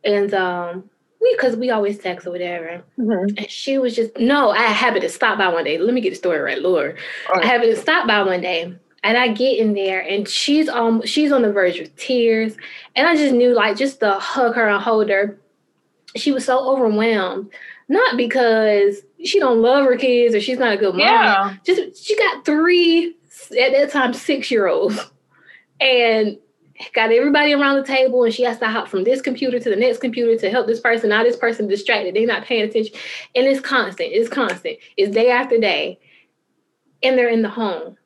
[0.04, 3.38] and um, we because we always text or whatever, Mhm.
[3.38, 4.50] and she was just no.
[4.50, 5.78] I happened to stop by one day.
[5.78, 6.98] Let me get the story right, Lord.
[7.32, 8.74] I happened to stop by one day,
[9.04, 12.56] and I get in there, and she's on she's on the verge of tears,
[12.96, 15.38] and I just knew like just to hug her and hold her.
[16.16, 17.50] She was so overwhelmed,
[17.88, 21.54] not because she don't love her kids or she's not a good mom Yeah.
[21.64, 23.16] just she got three
[23.60, 24.98] at that time six year olds
[25.80, 26.38] and
[26.94, 29.76] got everybody around the table and she has to hop from this computer to the
[29.76, 31.08] next computer to help this person.
[31.08, 32.14] Now this person distracted.
[32.14, 32.94] They're not paying attention.
[33.34, 34.10] And it's constant.
[34.12, 34.76] It's constant.
[34.96, 35.98] It's day after day.
[37.02, 37.96] And they're in the home.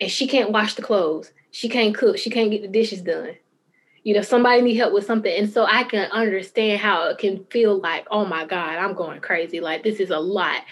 [0.00, 1.32] And she can't wash the clothes.
[1.52, 2.18] She can't cook.
[2.18, 3.36] She can't get the dishes done
[4.08, 7.44] you know somebody need help with something and so i can understand how it can
[7.50, 10.62] feel like oh my god i'm going crazy like this is a lot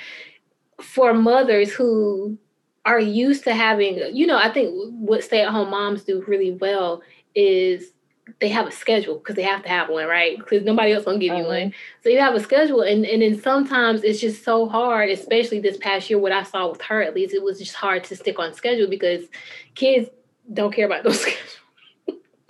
[0.81, 2.39] for mothers who
[2.87, 6.53] are used to having, you know, I think what stay at home moms do really
[6.53, 7.03] well
[7.35, 7.93] is
[8.41, 10.39] they have a schedule because they have to have one, right?
[10.39, 11.57] Because nobody else gonna give you one.
[11.57, 12.03] Mm-hmm.
[12.03, 15.77] So you have a schedule, and and then sometimes it's just so hard, especially this
[15.77, 16.19] past year.
[16.19, 18.89] What I saw with her, at least, it was just hard to stick on schedule
[18.89, 19.25] because
[19.75, 20.09] kids
[20.53, 21.59] don't care about those schedules.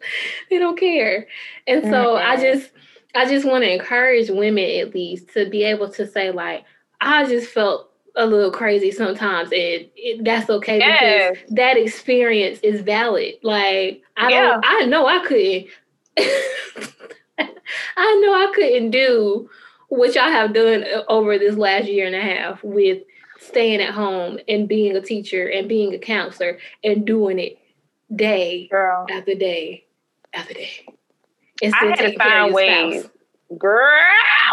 [0.50, 1.26] they don't care,
[1.66, 2.70] and so I just
[3.14, 6.64] I just want to encourage women at least to be able to say like
[7.00, 11.36] I just felt a little crazy sometimes and it, that's okay Yes.
[11.36, 14.52] because that experience is valid like i Yeah.
[14.52, 15.66] don't i know i couldn't
[17.38, 19.50] i know i couldn't do
[19.88, 23.02] what y'all have done uh, over this last year and a half with
[23.38, 27.59] staying at home and being a teacher and being a counselor and doing it
[28.14, 29.07] day Girl.
[29.11, 29.84] after day
[30.35, 30.70] after day
[31.62, 33.01] I had to taking care of find ways.
[33.03, 33.12] spouse.
[33.59, 34.01] Girl,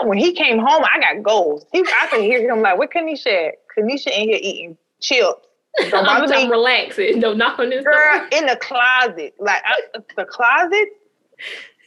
[0.03, 1.65] when he came home, I got goals.
[1.71, 3.55] He, I could hear him like, "Where Kanisha at?
[3.75, 5.47] Kanisha in here eating chips."
[5.89, 6.47] Don't I'm, me.
[6.47, 7.19] relaxing.
[7.19, 8.27] Don't knock on this Girl, door.
[8.31, 10.89] in the closet, like I, the closet,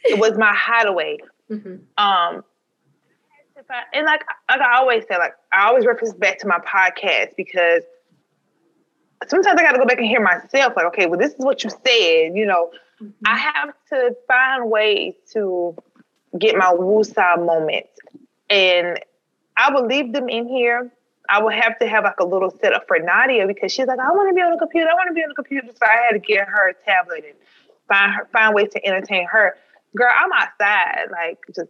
[0.03, 1.17] it was my hideaway.
[1.49, 1.79] Mhm.
[1.97, 2.43] Um,
[3.93, 7.83] and like like I always say, like I always reference back to my podcast because
[9.27, 10.73] sometimes I got to go back and hear myself.
[10.75, 12.35] Like, okay, well, this is what you said.
[12.35, 13.35] You know, I mm-hmm.
[13.35, 15.75] have to find ways to
[16.37, 17.99] get my woosah moments,
[18.49, 18.99] and
[19.55, 20.91] I will leave them in here.
[21.29, 24.11] I will have to have like a little setup for Nadia because she's like, I
[24.11, 24.89] want to be on the computer.
[24.89, 25.67] I want to be on the computer.
[25.67, 27.35] So I had to get her a tablet and
[27.87, 29.57] find her, find ways to entertain her.
[29.95, 31.69] Girl, I'm outside, like just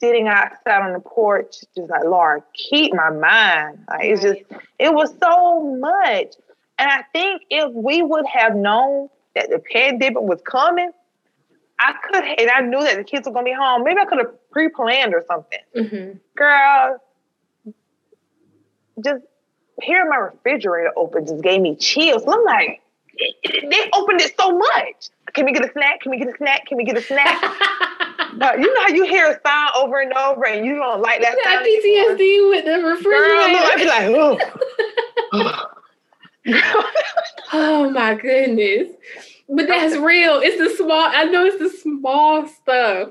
[0.00, 3.84] sitting outside on the porch, just like Laura, keep my mind.
[3.88, 4.40] Like it's just,
[4.78, 6.34] it was so much.
[6.78, 10.90] And I think if we would have known that the pandemic was coming,
[11.80, 13.82] I could, and I knew that the kids were gonna be home.
[13.84, 15.58] Maybe I could have pre-planned or something.
[15.76, 16.20] Mhm.
[16.36, 16.98] Girl,
[19.04, 19.24] just
[19.82, 22.22] hearing my refrigerator open just gave me chills.
[22.28, 22.80] I'm like,
[23.42, 25.08] they opened it so much.
[25.34, 26.00] Can we get a snack?
[26.00, 26.66] Can we get a snack?
[26.66, 27.40] Can we get a snack?
[28.36, 31.20] but you know how you hear a sound over and over and you don't like
[31.22, 31.66] that Got sound.
[31.66, 32.16] anymore?
[32.16, 33.58] PTSD with the Girl, refrigerator.
[33.64, 34.40] I'd be like,
[35.32, 35.70] oh.
[37.52, 38.88] Oh my goodness.
[39.48, 40.40] But that's real.
[40.40, 43.10] It's the small, I know it's the small stuff.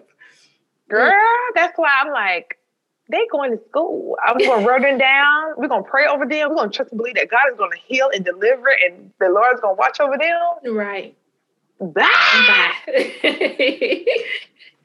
[0.89, 1.11] Girl,
[1.55, 2.59] that's why I'm like,
[3.09, 4.17] they going to school.
[4.25, 5.53] I'm gonna run them down.
[5.57, 6.49] We're gonna pray over them.
[6.49, 9.61] We're gonna trust and believe that God is gonna heal and deliver, and the Lord's
[9.61, 10.75] gonna watch over them.
[10.75, 11.15] Right.
[11.79, 12.09] Bye.
[12.47, 12.73] Bye.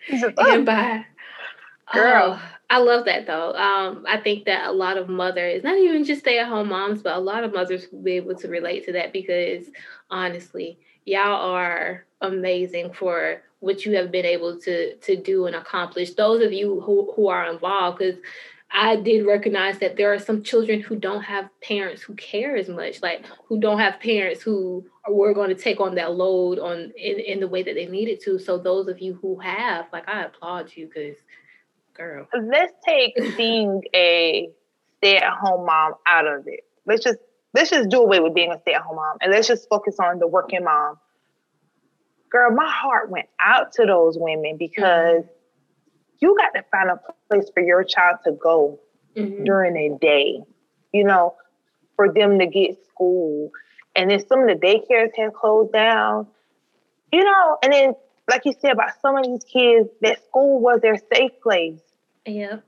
[0.07, 1.05] He's and bye.
[1.93, 2.41] Girl.
[2.41, 3.55] Oh, I love that though.
[3.55, 7.03] Um, I think that a lot of mothers, not even just stay at home moms,
[7.03, 9.67] but a lot of mothers will be able to relate to that because
[10.11, 16.13] honestly, y'all are amazing for what you have been able to to do and accomplish.
[16.13, 18.21] Those of you who, who are involved, because
[18.71, 22.69] I did recognize that there are some children who don't have parents who care as
[22.69, 26.59] much, like who don't have parents who are, were going to take on that load
[26.59, 28.39] on in, in the way that they needed to.
[28.39, 31.17] So those of you who have, like I applaud you because
[31.99, 32.27] girl.
[32.41, 34.49] let's take being a
[34.99, 36.61] stay-at-home mom out of it.
[36.87, 37.19] Let's just
[37.55, 40.27] let's just do away with being a stay-at-home mom and let's just focus on the
[40.27, 40.97] working mom.
[42.31, 45.25] Girl, my heart went out to those women because
[46.21, 48.79] you got to find a place for your child to go
[49.17, 49.45] Mhm.
[49.45, 50.43] during the day,
[50.93, 51.35] you know,
[51.97, 53.51] for them to get school.
[53.97, 56.29] And then some of the daycares have closed down,
[57.11, 57.95] you know, and then
[58.29, 61.81] like you said about some of these kids, that school was their safe place.
[62.29, 62.59] Yeah.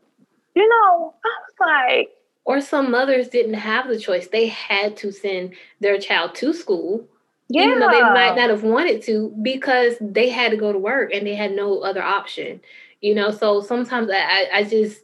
[0.54, 2.10] You know, I was like,
[2.44, 4.28] Or some mothers didn't have the choice.
[4.28, 7.06] They had to send their child to school,
[7.48, 10.78] yeah, even though they might not have wanted to, because they had to go to
[10.78, 12.60] work and they had no other option.
[13.00, 15.00] You know, so sometimes I, I, I just,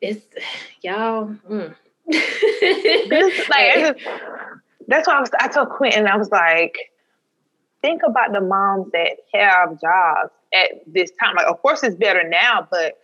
[0.00, 0.24] it's
[0.82, 1.34] y'all.
[1.50, 1.74] Mm.
[2.08, 3.98] This, like,
[4.86, 5.30] that's why I was.
[5.40, 6.92] I told Quentin, I was like,
[7.82, 11.34] think about the moms that have jobs at this time.
[11.34, 12.98] Like, of course, it's better now, but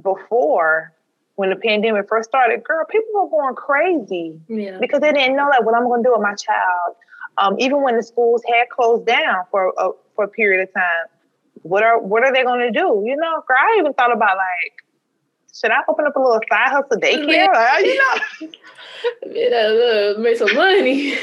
[0.00, 0.92] before,
[1.36, 4.78] when the pandemic first started, girl, people were going crazy yeah.
[4.78, 6.96] because they didn't know like what I'm going to do with my child.
[7.38, 11.06] Um, even when the schools had closed down for a, for a period of time,
[11.62, 13.02] what are what are they going to do?
[13.06, 14.84] You know, girl, I even thought about like,
[15.58, 17.52] should I open up a little side hustle daycare?
[17.52, 18.16] Like, you know.
[19.26, 21.16] Made, a little- made some money.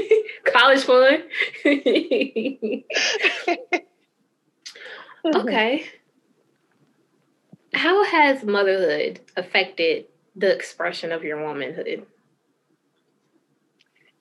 [0.44, 1.24] College fund.
[5.36, 5.86] okay.
[7.74, 10.06] How has motherhood affected
[10.36, 12.06] the expression of your womanhood?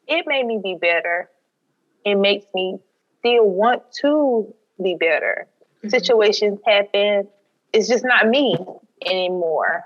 [0.05, 1.29] it made me be better.
[2.05, 2.77] It makes me
[3.19, 5.47] still want to be better.
[5.83, 5.89] Mhm.
[5.91, 7.29] Situations happen.
[7.71, 8.57] It's just not me
[9.05, 9.85] anymore.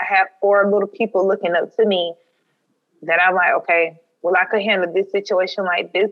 [0.00, 2.14] I have four little people looking up to me
[3.02, 6.10] that I'm like, okay, well, I could handle this situation like this,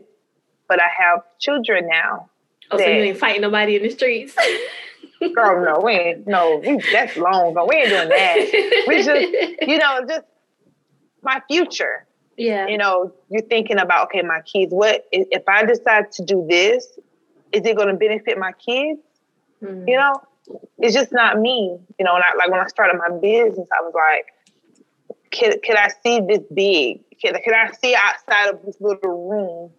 [0.67, 2.29] but I have children now.
[2.71, 4.35] Oh, so you ain't fighting nobody in the streets?
[5.29, 7.65] Girl, no, we ain't, no, we, that's long ago.
[7.69, 8.83] We ain't doing that.
[8.87, 10.25] We just, you know, just
[11.21, 12.05] my future.
[12.37, 12.67] yeah.
[12.67, 16.85] you know, you're thinking about, okay, my kids, what if I decide to do this,
[17.51, 18.99] is it going to benefit my kids?
[19.63, 19.87] Mhm.
[19.87, 20.21] You know,
[20.79, 21.77] it's just not me.
[21.99, 24.25] You know, and I, like when I started my business, I was like,
[25.29, 27.01] can, can I see this big?
[27.21, 29.71] Can, can I see outside of this little room?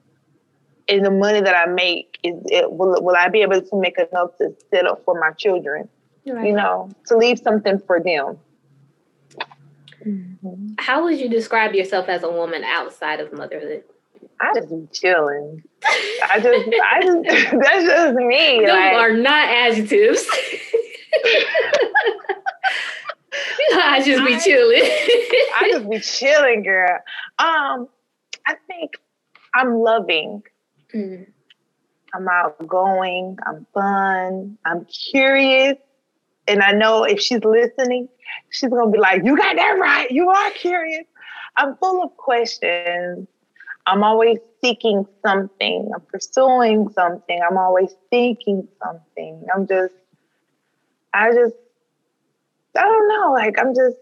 [0.88, 3.96] And the money that I make, is it, will, will I be able to make
[3.98, 5.88] enough to set up for my children?
[6.26, 6.46] Right.
[6.46, 8.38] You know, to leave something for them.
[10.78, 13.84] How would you describe yourself as a woman outside of motherhood?
[14.40, 15.62] I just be chilling.
[15.84, 17.22] I just, I just,
[17.60, 18.60] that's just me.
[18.60, 20.26] Those like, are not adjectives.
[23.74, 24.82] I just be I- chilling.
[24.82, 26.98] I just be chilling, girl.
[27.38, 27.88] Um,
[28.46, 28.92] I think
[29.54, 30.42] I'm loving.
[30.94, 31.26] Mm,
[32.14, 33.38] I'm outgoing.
[33.46, 34.58] I'm fun.
[34.64, 35.78] I'm curious.
[36.48, 38.08] And I know if she's listening,
[38.50, 40.10] she's gonna be like, "You got that right.
[40.10, 41.06] You are curious."
[41.56, 43.28] I'm full of questions.
[43.86, 45.90] I'm always seeking something.
[45.94, 47.40] I'm pursuing something.
[47.48, 49.44] I'm always thinking something.
[49.54, 49.94] I'm just,
[51.12, 51.54] I just,
[52.76, 53.32] I don't know.
[53.32, 53.96] Like I'm just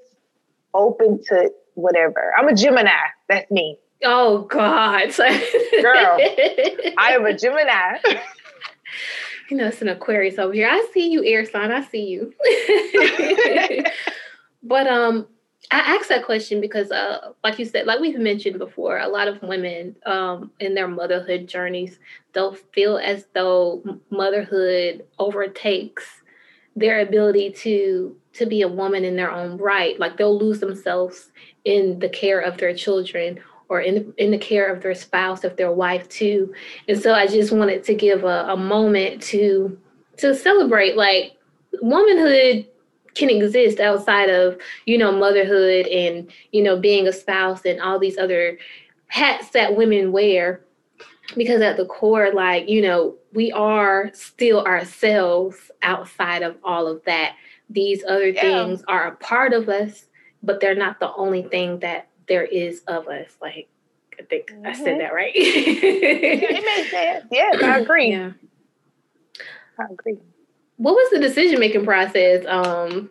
[0.74, 2.32] open to whatever.
[2.36, 2.90] I'm a Gemini.
[3.28, 3.78] That's me.
[4.04, 6.18] Oh God, Girl,
[6.98, 7.98] I am a Gemini.
[9.50, 10.68] you know, it's an Aquarius over here.
[10.70, 11.70] I see you, air sign.
[11.70, 12.32] I see you.
[14.62, 15.26] but um,
[15.70, 19.28] I asked that question because, uh, like you said, like we've mentioned before, a lot
[19.28, 21.98] of women um, in their motherhood journeys,
[22.32, 26.04] they'll feel as though motherhood overtakes
[26.76, 29.98] their ability to to be a woman in their own right.
[29.98, 31.30] Like they'll lose themselves
[31.64, 33.40] in the care of their children
[33.70, 36.52] or in in the care of their spouse, of their wife too.
[36.88, 39.78] And so I just wanted to give a, a moment to
[40.18, 41.38] to celebrate like
[41.80, 42.66] womanhood
[43.14, 47.98] can exist outside of you know motherhood and you know being a spouse and all
[47.98, 48.58] these other
[49.06, 50.60] hats that women wear
[51.36, 57.02] because at the core like you know we are still ourselves outside of all of
[57.04, 57.34] that
[57.68, 58.40] these other Yeah.
[58.40, 60.06] things are a part of us
[60.42, 63.68] but they're not the only thing that there is of us like
[64.18, 64.76] i think i Mhm.
[64.76, 67.26] said that right Yeah, it makes sense.
[67.30, 68.10] Yes, I agree.
[68.12, 68.30] yeah
[69.78, 70.18] I agree.
[70.76, 72.44] what was the decision making process?
[72.46, 73.10] Um,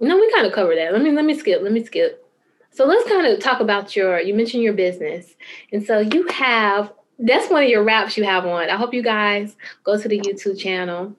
[0.00, 0.92] no, we kind of covered that.
[0.92, 1.62] Let me let me skip.
[1.62, 2.26] Let me skip.
[2.70, 4.18] So let's kind of talk about your.
[4.20, 5.34] You mentioned your business,
[5.72, 6.92] and so you have.
[7.18, 8.68] That's one of your wraps you have on.
[8.70, 11.14] I hope you guys go to the YouTube channel,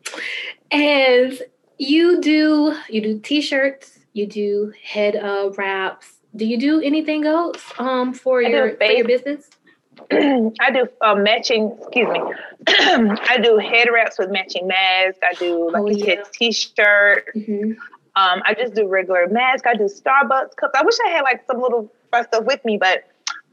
[0.72, 1.40] and
[1.78, 6.08] you do you do t-shirts, you do head uh, wraps.
[6.36, 9.50] Do you do anything else um for I your for your business?
[10.12, 11.76] I do uh, matching.
[11.80, 12.20] Excuse me.
[12.68, 15.20] I do head wraps with matching mask.
[15.24, 16.16] I do like Oh, you yeah.
[16.24, 17.30] said, t-shirt.
[17.36, 17.78] Mhm.
[18.18, 19.68] Um, I just do regular mask.
[19.68, 20.74] I do Starbucks cups.
[20.76, 23.04] I wish I had like some little stuff with me, but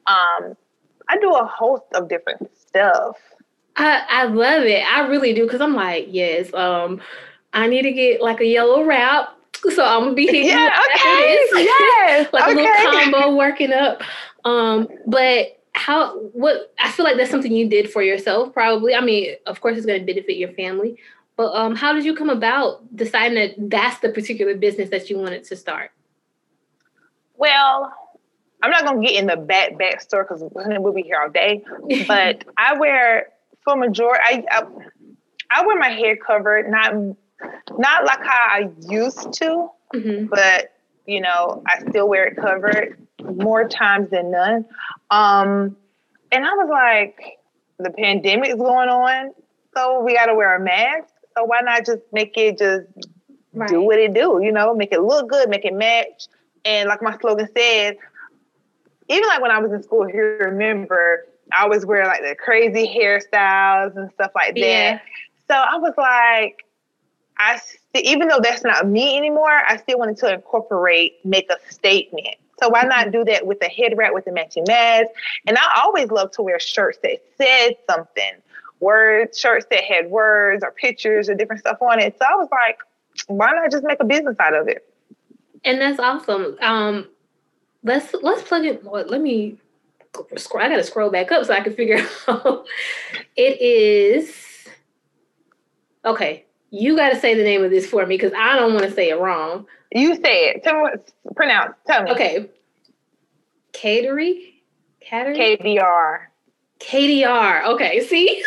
[0.07, 0.57] um,
[1.09, 3.17] I do a host of different stuff.
[3.77, 4.85] I, I love it.
[4.85, 7.01] I really do because I'm like, yes, um,
[7.53, 9.35] I need to get like a yellow wrap.
[9.71, 11.37] So I'm gonna be hitting Yeah, okay.
[11.37, 11.51] this.
[11.65, 12.29] Yes.
[12.33, 14.03] like a little combo working up.
[14.45, 18.95] Um, but how what I feel like that's something you did for yourself, probably.
[18.95, 20.99] I mean, of course it's gonna benefit your family.
[21.37, 25.19] But um, how did you come about deciding that that's the particular business that you
[25.19, 25.91] wanted to start?
[27.37, 27.93] Well,
[28.63, 31.65] I'm not gonna get in the back back store because we'll be here all day.
[32.07, 33.29] But I wear
[33.65, 34.63] for majority, I, I
[35.55, 36.95] I wear my hair covered, not
[37.79, 40.29] not like how I used to, Mhm.
[40.29, 40.73] but
[41.07, 44.65] you know, I still wear it covered more times than none.
[45.11, 45.77] Um,
[46.31, 47.39] and I was like,
[47.79, 49.33] the pandemic is going on,
[49.75, 51.09] so we got to wear a mask.
[51.37, 52.87] So why not just make it just
[53.55, 53.69] Right.
[53.69, 54.41] do what it do?
[54.43, 56.27] You know, make it look good, make it match.
[56.65, 57.97] And like my slogan said,
[59.09, 62.35] even like when I was in school, if you remember, I always wear like the
[62.37, 64.61] crazy hairstyles and stuff like that.
[64.61, 64.99] Yeah.
[65.49, 66.65] So I was like,
[67.43, 71.73] I st- even though that's not me anymore, I still wanted to incorporate, make a
[71.73, 72.37] statement.
[72.63, 75.09] So why not do that with a head wrap with a matching mask?
[75.47, 78.33] And I always love to wear shirts that said something,
[78.81, 82.17] words, shirts that had words or pictures or different stuff on it.
[82.19, 82.79] So I was like,
[83.27, 84.89] why not just make a business out of it?
[85.65, 86.57] And that's awesome.
[86.61, 87.09] Um,
[87.83, 88.85] let's let's plug it.
[88.85, 89.57] Let me.
[90.15, 92.67] I gotta scroll back up so I can figure out.
[93.35, 94.69] it is
[96.05, 96.45] okay.
[96.75, 98.91] You got to say the name of this for me because I don't want to
[98.91, 99.67] say it wrong.
[99.93, 100.65] You say it.
[100.65, 101.75] Tell me what's pronounced.
[101.87, 102.11] Tell me.
[102.13, 102.49] Okay.
[103.75, 104.43] Catering?
[105.01, 105.37] Catering?
[105.59, 106.19] KDR.
[106.79, 107.65] KDR.
[107.67, 108.43] Okay, see?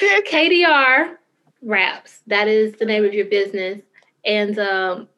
[0.30, 1.16] KDR
[1.60, 2.20] Wraps.
[2.28, 3.82] That is the name of your business.
[4.24, 5.08] And um,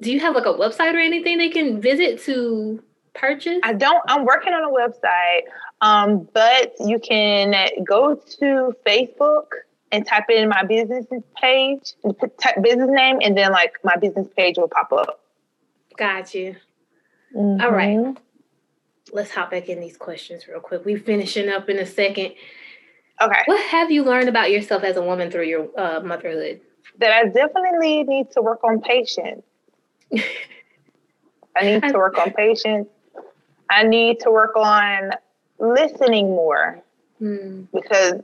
[0.00, 2.82] do you have like a website or anything they can visit to
[3.14, 3.60] purchase?
[3.62, 4.02] I don't.
[4.08, 5.42] I'm working on a website,
[5.80, 7.54] um, but you can
[7.84, 9.46] go to Facebook
[9.92, 11.06] and type in my business
[11.40, 11.94] page,
[12.40, 15.20] type business name, and then like my business page will pop up.
[15.96, 16.56] Got you.
[17.34, 18.16] All right.
[19.12, 20.84] Let's hop back in these questions real quick.
[20.84, 22.34] We finishing up in a second.
[23.20, 23.42] Okay.
[23.44, 26.60] What have you learned about yourself as a woman through your uh, motherhood?
[26.98, 29.42] That I definitely need to work on patience.
[31.56, 32.88] I need to work on patience.
[33.68, 35.12] I need to work on
[35.58, 36.82] listening more.
[37.20, 37.64] Hmm.
[37.74, 38.22] because,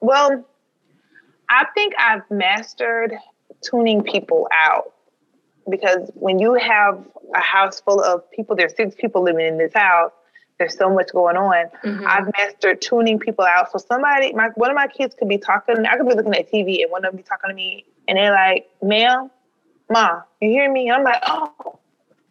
[0.00, 0.46] well,
[1.48, 3.14] I think I've mastered
[3.62, 4.92] tuning people out.
[5.68, 7.02] Because when you have
[7.34, 10.12] a house full of people, there's six people living in this house.
[10.58, 11.66] There's so much going on.
[11.82, 12.06] Mhm.
[12.06, 13.72] I've mastered tuning people out.
[13.72, 15.84] So somebody, my one of my kids could be talking.
[15.86, 18.18] I could be looking at TV, and one of them be talking to me, and
[18.18, 19.30] they're like, "Ma'am,
[19.90, 21.78] ma, you hear me?" And I'm like, "Oh,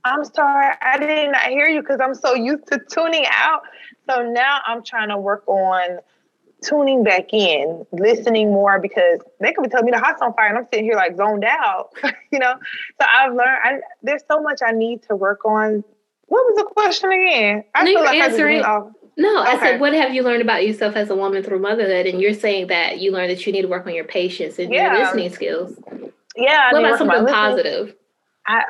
[0.05, 3.63] I'm sorry, I did not hear you because I'm so used to tuning out."
[4.09, 5.99] So now I'm trying to work on
[6.63, 10.47] tuning back in, listening more because they could be telling me the house on fire
[10.47, 11.89] and I'm sitting here like zoned out,
[12.31, 12.53] you know.
[12.99, 15.83] So I've learned I, there's so much I need to work on.
[16.27, 17.63] What was the question again?
[17.75, 18.91] I No, you I just answer off.
[19.15, 22.07] No, I said, what have you learned about yourself as a woman through motherhood?
[22.07, 24.73] And you're saying that you learned that you need to work on your patience and
[24.73, 24.93] Yeah.
[24.93, 25.77] your listening skills.
[26.35, 26.69] Yeah.
[26.69, 27.95] I what about work on my something positive?
[28.47, 28.63] I,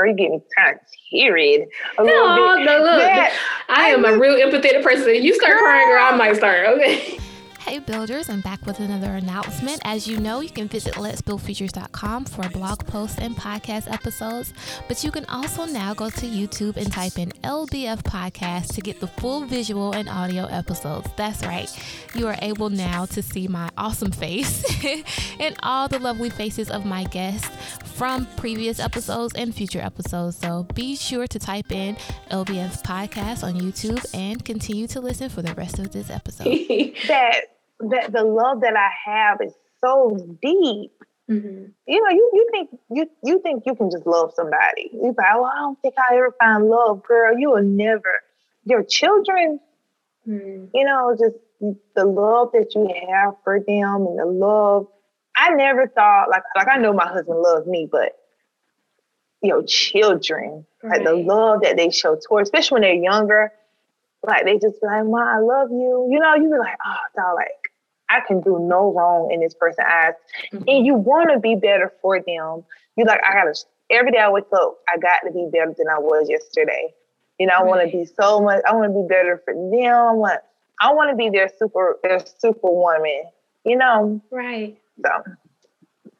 [0.00, 0.80] girl, you get me kind of
[1.10, 1.66] teary
[1.98, 3.32] a little No, look, That-
[3.68, 5.14] I am a real empathetic person.
[5.22, 6.66] You start crying, girl, I might start.
[6.66, 7.18] Okay.
[7.60, 9.82] Hey builders, I'm back with another announcement.
[9.84, 14.54] As you know, you can visit letsbuildfeatures.com for blog posts and podcast episodes,
[14.88, 18.98] but you can also now go to YouTube and type in LBF Podcast to get
[18.98, 21.10] the full visual and audio episodes.
[21.16, 21.70] That's right.
[22.14, 24.64] You are able now to see my awesome face
[25.38, 27.54] and all the lovely faces of my guests
[28.00, 30.38] from previous episodes and future episodes.
[30.38, 31.96] So be sure to type in
[32.30, 36.46] LBF Podcast on YouTube and continue to listen for the rest of this episode.
[37.08, 37.49] that
[37.90, 40.92] that the love that I have is so deep.
[41.30, 41.72] Mhm.
[41.86, 44.90] You know, you you think you you think you can just love somebody.
[44.92, 47.38] You like, well, I don't think I ever find love, girl.
[47.38, 48.12] You will never.
[48.64, 49.60] Your children,
[50.28, 50.70] Mhm.
[50.74, 51.36] you know, just
[51.94, 54.88] the love that you have for them and the love.
[55.36, 58.16] I never thought like like I know my husband loves me, but
[59.42, 63.52] your children, like the love that they show towards, especially when they're younger,
[64.26, 66.96] like they just be like, "Mom, I love you." You know, you be like, "Oh,
[67.16, 67.59] dog, like
[68.10, 70.14] I can do no wrong in this person's eyes,"
[70.52, 70.64] Mhm.
[70.66, 72.64] and you want to be better for them.
[72.96, 73.54] You're like, I gotta
[73.90, 76.94] every day I wake up, I got to be better than I was yesterday.
[77.38, 78.62] You know, I want to be so much.
[78.68, 79.94] I want to be better for them.
[79.94, 80.40] I want,
[80.80, 83.24] I want to be their super, their superwoman.
[83.64, 84.78] You know, Right.
[85.04, 85.10] so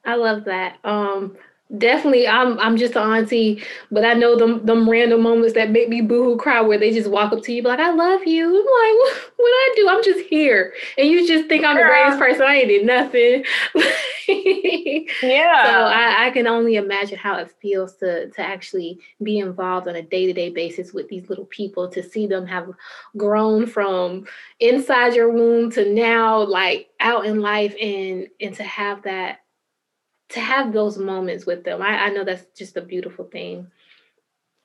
[0.04, 0.78] I love that.
[0.84, 1.36] Um,
[1.78, 5.88] definitely, I'm I'm just an auntie, but I know them them random moments that make
[5.88, 8.46] me boohoo cry where they just walk up to you, be like, "I love you."
[8.46, 9.32] I'm like, "What?
[9.36, 9.88] What I do?
[9.88, 12.42] I'm just here," and you just think I'm the greatest person.
[12.42, 13.44] I ain't did nothing.
[15.22, 15.64] yeah.
[15.64, 19.96] So I, I can only imagine how it feels to to actually be involved on
[19.96, 22.70] a day to day basis with these little people to see them have
[23.16, 24.26] grown from
[24.60, 29.40] inside your womb to now like out in life and and to have that
[30.30, 31.82] to have those moments with them.
[31.82, 33.66] I, I know that's just a beautiful thing.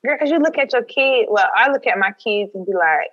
[0.04, 1.26] Girl, because you look at your kid.
[1.28, 3.10] Well, I look at my kids and be like,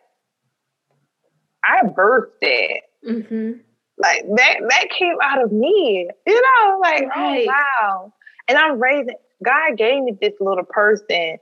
[1.63, 2.81] I birthed that.
[3.05, 3.51] hmm
[3.97, 6.09] Like that that came out of me.
[6.27, 7.47] You know, like Right.
[7.47, 8.13] oh wow.
[8.47, 11.37] And I'm raising God gave me this little person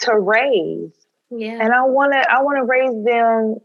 [0.00, 0.92] to raise.
[1.30, 1.58] Yeah.
[1.60, 3.56] And I wanna I wanna raise them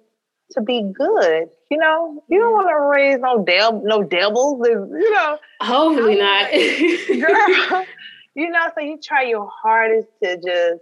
[0.52, 1.50] to be good.
[1.70, 6.50] You know, you don't want to raise no del no devils, you know, Hopefully not.
[6.52, 7.86] girl.
[8.36, 10.82] you know, so you try your hardest to just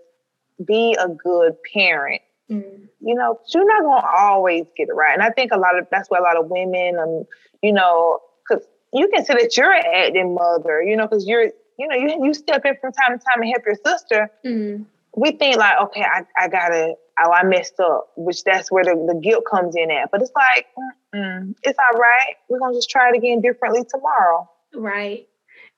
[0.65, 2.21] be a good parent.
[2.51, 5.13] Mm, you know, you're not gonna always get it right.
[5.13, 7.23] And I think a lot of that's why a lot of women, um,
[7.61, 11.45] you know, because you can say that you're an acting mother, you know, because you're,
[11.79, 14.29] you know, you you step in from time to time and help your sister.
[14.45, 14.85] mm,
[15.15, 18.95] We think like, okay, I, I gotta, oh, I messed up, which that's where the,
[19.13, 20.11] the guilt comes in at.
[20.11, 20.67] But it's like,
[21.13, 22.35] mm it's all right.
[22.49, 24.49] We're gonna just try it again differently tomorrow.
[24.73, 25.27] Right.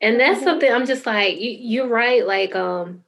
[0.02, 0.44] And that's Mhm.
[0.44, 2.26] something I'm just like, you, you're right.
[2.26, 3.04] Like, um,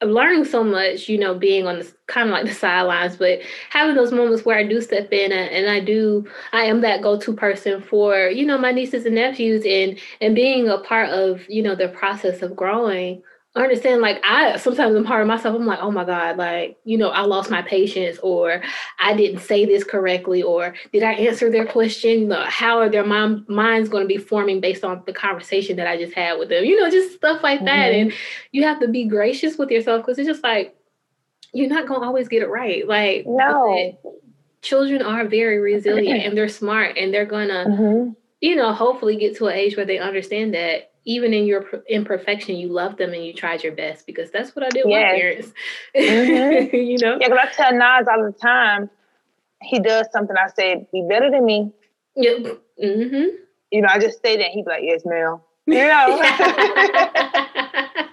[0.00, 3.40] I'm learning so much, you know, being on the kind of like the sidelines, but
[3.70, 7.02] having those moments where I do step in and, and I do, I am that
[7.02, 11.42] go-to person for, you know, my nieces and nephews and, and being a part of,
[11.48, 13.22] you know, the process of growing.
[13.58, 15.56] I understand, like, I sometimes I'm hard on myself.
[15.56, 18.62] I'm like, oh my God, like, you know, I lost my patience or
[19.00, 22.30] I didn't say this correctly or did I answer their question?
[22.30, 25.96] How are their mom, minds going to be forming based on the conversation that I
[25.96, 26.64] just had with them?
[26.64, 27.92] You know, just stuff like that.
[27.92, 28.00] Mhm.
[28.02, 28.12] And
[28.52, 30.76] you have to be gracious with yourself because it's just like,
[31.52, 32.86] you're not going to always get it right.
[32.86, 33.98] Like, No.
[34.62, 38.10] children are very resilient and they're smart and they're going to, Mm-hmm.
[38.40, 42.56] you know, hopefully get to an age where they understand that even in your imperfection,
[42.56, 45.00] you love them and you tried your best because that's what I did with my
[45.00, 45.52] parents.
[45.96, 46.72] Mhm.
[46.86, 47.16] you know?
[47.18, 48.90] Yeah, because I tell Nas all the time,
[49.62, 50.36] he does something.
[50.36, 51.72] I say, be better than me.
[52.14, 52.60] Yep.
[52.84, 53.24] Mm-hmm.
[53.70, 54.50] You know, I just say that.
[54.50, 55.40] He'd be like, yes, ma'am.
[55.66, 56.22] You know?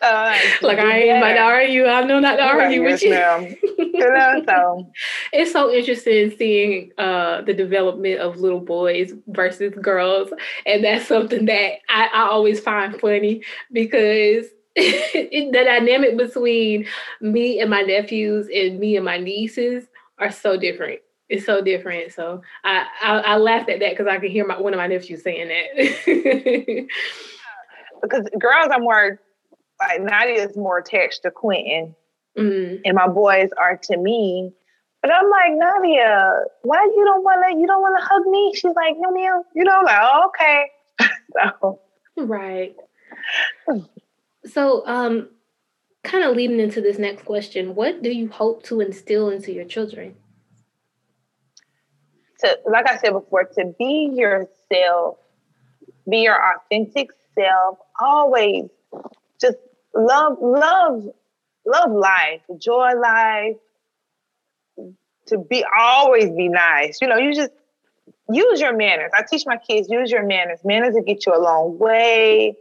[0.00, 1.86] Uh, like I ain't about to argue.
[1.86, 3.10] I know not to He'd argue with you.
[3.10, 3.56] ma'am.
[3.78, 4.90] You know, so
[5.32, 10.30] it's so interesting seeing uh, the development of little boys versus girls,
[10.66, 13.42] and that's something that I, I always find funny
[13.72, 14.46] because
[14.76, 16.86] the dynamic between
[17.20, 19.84] me and my nephews and me and my nieces
[20.18, 21.00] are so different.
[21.28, 22.12] It's so different.
[22.12, 24.86] So I I, I laughed at that because I could hear my one of my
[24.86, 26.86] nephews saying that.
[28.02, 29.20] because girls are more
[29.80, 31.94] like Nadia is more attached to Quentin,
[32.36, 32.80] Mm.
[32.84, 34.52] and my boys are to me.
[35.02, 37.58] But I'm like Nadia, why you don't want to?
[37.60, 38.52] You don't want to hug me?
[38.54, 39.44] She's like, no, no.
[39.54, 40.70] You know, like oh, okay.
[41.60, 41.80] so
[42.16, 42.74] Right.
[44.44, 45.28] So, um,
[46.04, 49.64] kind of leading into this next question, what do you hope to instill into your
[49.64, 50.16] children?
[52.40, 55.18] to like I said before, to be yourself,
[56.08, 58.64] be your authentic self, always
[59.94, 61.08] love love
[61.66, 63.56] love life, enjoy life,
[65.26, 66.98] to be always be nice.
[67.00, 67.52] You know, you just
[68.30, 69.10] use your manners.
[69.14, 70.60] I teach my kids use your manners.
[70.64, 72.56] Manners will get you a long way.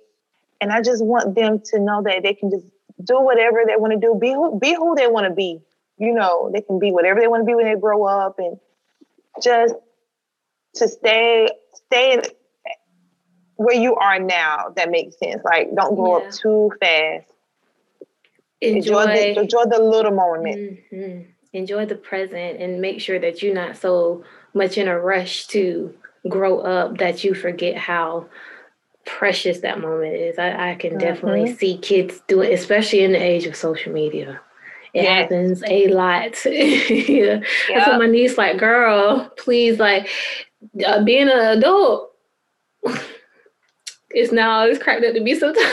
[0.61, 2.65] And I just want them to know that they can just
[3.03, 4.17] do whatever they want to do.
[4.19, 5.61] Be who be who they want to be.
[5.97, 8.59] You know, they can be whatever they want to be when they grow up, and
[9.41, 9.75] just
[10.75, 12.21] to stay stay
[13.57, 14.71] where you are now.
[14.75, 15.43] That makes sense.
[15.43, 16.25] Like, don't grow Yeah.
[16.27, 17.25] up too fast.
[18.61, 20.79] Enjoy, Enjoy the, enjoy the little moment.
[20.91, 21.25] Mhm.
[21.53, 25.93] enjoy the present, and make sure that you're not so much in a rush to
[26.27, 28.25] grow up that you forget how
[29.05, 30.37] precious that moment is.
[30.37, 31.57] I, I can definitely Mhm.
[31.57, 34.39] see kids do it, especially in the age of social media.
[34.93, 35.07] It Yes.
[35.31, 36.35] happens a lot.
[36.45, 37.35] yeah.
[37.37, 37.89] That's Yeah.
[37.89, 40.09] what my niece like, girl, please, like,
[40.85, 42.11] uh, being an adult,
[44.09, 45.67] it's now it's cracked up to be sometimes.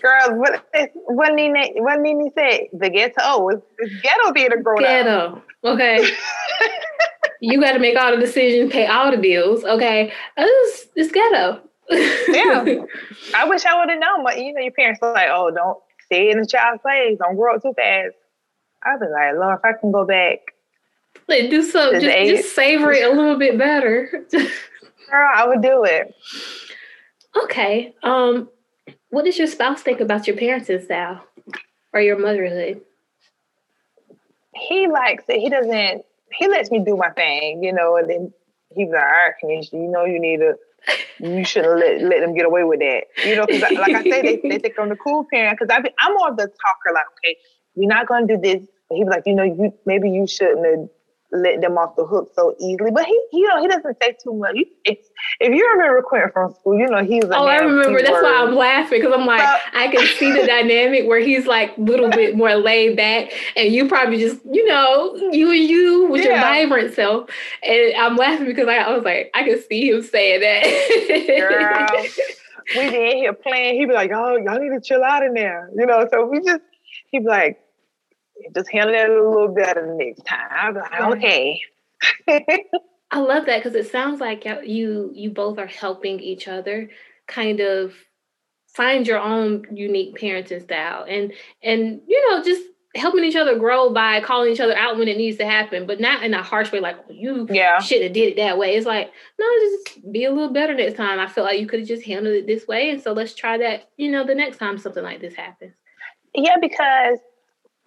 [0.00, 0.64] Girls, what
[1.06, 2.68] what Nene what Nene said?
[2.72, 3.14] The ghetto.
[3.20, 4.88] Oh, it's, it's ghetto being a grown up.
[4.88, 5.42] Ghetto.
[5.64, 6.08] Okay.
[7.40, 9.64] you got to make all the decisions, pay all the bills.
[9.64, 10.12] Okay.
[10.36, 11.60] Oh, it's, it's ghetto.
[11.90, 12.84] Yeah.
[13.34, 15.78] I wish I would have known, but you know, your parents are like, oh, don't
[16.04, 18.14] stay in the child's place, don't grow up too fast.
[18.82, 20.38] I'd be like, Lord, if I can go back,
[21.28, 22.00] like, do something.
[22.00, 24.26] Just, just savor it a little bit better.
[24.30, 26.14] girl, I would do it.
[27.44, 27.94] Okay.
[28.02, 28.48] Um,
[29.10, 31.24] what does your spouse think about your parenting style
[31.92, 32.80] or your motherhood?
[34.54, 35.40] He likes it.
[35.40, 36.04] He doesn't.
[36.32, 38.32] He lets me do my thing, you know, and then
[38.74, 40.56] he's like, all right, you know, you need to.
[41.18, 43.46] You shouldn't let let them get away with that, you know.
[43.46, 45.58] Because like I say, they, they think I'm the cool parent.
[45.58, 46.94] Because I'm more of the talker.
[46.94, 47.36] Like, okay,
[47.74, 48.64] we're not gonna do this.
[48.88, 50.88] But he was like, you know, you maybe you shouldn't have
[51.32, 52.90] let them off the hook so easily.
[52.92, 54.52] But he, you know, he doesn't say too much.
[54.54, 54.98] You- If,
[55.40, 57.24] you remember Quentin from school, you know he's.
[57.24, 58.00] A Oh, I remember.
[58.00, 59.40] That's why I'm laughing because I'm like,
[59.74, 63.72] I can see the dynamic where he's like a little bit more laid back, and
[63.72, 67.28] you probably just, you know, you and you with your vibrant self.
[67.62, 71.86] And I'm laughing because I, I was like, I can see him saying that.
[71.90, 72.04] Girl.
[72.76, 73.78] we be in here playing.
[73.80, 76.06] He'd be like, "Oh, y'all need to chill out in there," you know.
[76.10, 76.60] So we just,
[77.10, 77.58] he'd be like,
[78.54, 81.12] "Just handle it a little better next time." Like, Right.
[81.16, 81.60] "Okay."
[83.10, 86.90] I love that because it sounds like you you both are helping each other
[87.26, 87.94] kind of
[88.68, 91.32] find your own unique parenting style and
[91.62, 92.62] and you know just
[92.94, 96.00] helping each other grow by calling each other out when it needs to happen, but
[96.00, 98.74] not in a harsh way like you yeah, should have did it that way.
[98.76, 101.18] It's like, no, just be a little better next time.
[101.20, 102.90] I feel like you could have just handled it this way.
[102.90, 105.74] And so let's try that, you know, the next time something like this happens.
[106.34, 107.18] yeah, because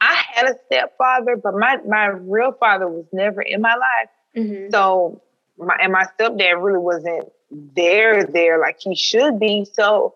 [0.02, 4.10] I had a stepfather, but my my real father was never in my life.
[4.38, 4.72] Mm-hmm.
[4.72, 5.22] So
[5.58, 9.66] my and my stepdad really wasn't there there like he should be.
[9.74, 10.16] So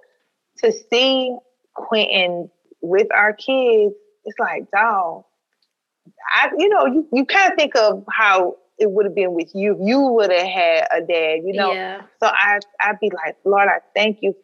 [0.59, 1.36] to see
[1.73, 2.49] Quentin
[2.81, 5.25] with our kids, it's like, dog.
[6.36, 9.51] I you know, you, you kind of think of how it would have been with
[9.53, 11.73] you if you would have had a dad, you know.
[11.73, 12.01] yeah.
[12.21, 14.36] So I I'd be like, Lord, I thank you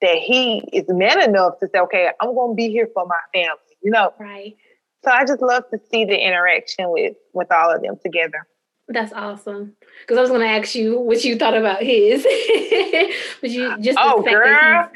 [0.00, 3.58] that he is man enough to say, okay, I'm gonna be here for my family,
[3.84, 4.12] you know.
[4.18, 4.56] Right.
[5.04, 8.46] So I just love to see the interaction with with all of them together.
[8.88, 9.76] That's awesome.
[10.00, 12.22] Because I was going to ask you what you thought about his,
[13.40, 14.90] but you just Oh, that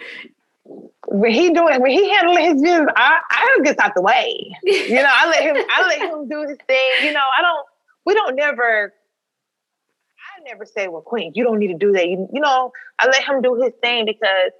[1.07, 4.57] when he doing when he handling his business, I I don't get out the way.
[4.64, 6.91] You know, I let him I let him do his thing.
[7.05, 7.66] You know, I don't
[8.05, 8.93] we don't never
[10.39, 12.07] I never say, well, Queen, you don't need to do that.
[12.07, 14.53] You, you know, I let him do his thing because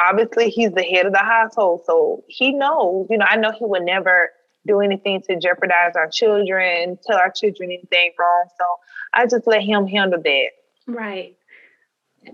[0.00, 1.82] obviously he's the head of the household.
[1.86, 4.30] So he knows, you know, I know he would never
[4.66, 8.44] do anything to jeopardize our children, tell our children anything wrong.
[8.58, 8.64] So
[9.14, 10.48] I just let him handle that.
[10.86, 11.36] right.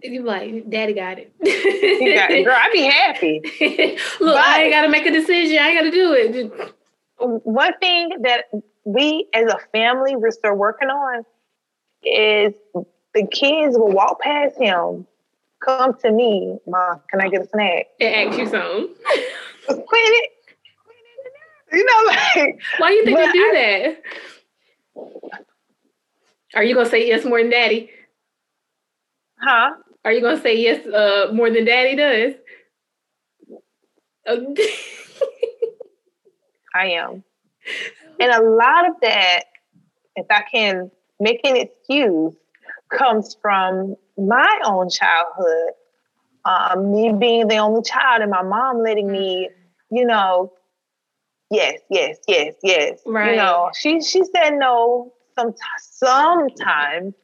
[0.02, 1.32] You like, Daddy got it.
[1.40, 3.40] Got, girl, I'd be happy.
[4.20, 5.58] Look, I ain't got to make a decision.
[5.58, 6.72] I ain't got to do it.
[7.18, 8.46] one thing that
[8.84, 11.24] we as a family we're still working on
[12.02, 12.52] is
[13.14, 15.06] the kids will walk past him,
[15.66, 17.86] come to me, Mom, can I get a snack?
[18.00, 18.94] And ask you something.
[19.66, 20.30] Quit it.
[21.72, 24.02] You know, like Why do you think they do that?
[26.54, 27.90] Are you gonna say yes more than daddy?
[29.40, 29.72] huh?
[30.04, 32.34] Are you gonna say yes uh, more than daddy does?
[34.26, 34.36] Uh,
[36.74, 37.24] I am.
[38.18, 39.42] And a lot of that,
[40.14, 40.90] if I can
[41.20, 42.34] make an excuse,
[42.90, 45.72] comes from my own childhood.
[46.44, 49.50] Um, me being the only child and my mom letting me,
[49.90, 50.52] you know,
[51.50, 53.00] yes, yes, yes, yes.
[53.04, 53.32] Right.
[53.32, 57.14] You know, she she said no some sometimes,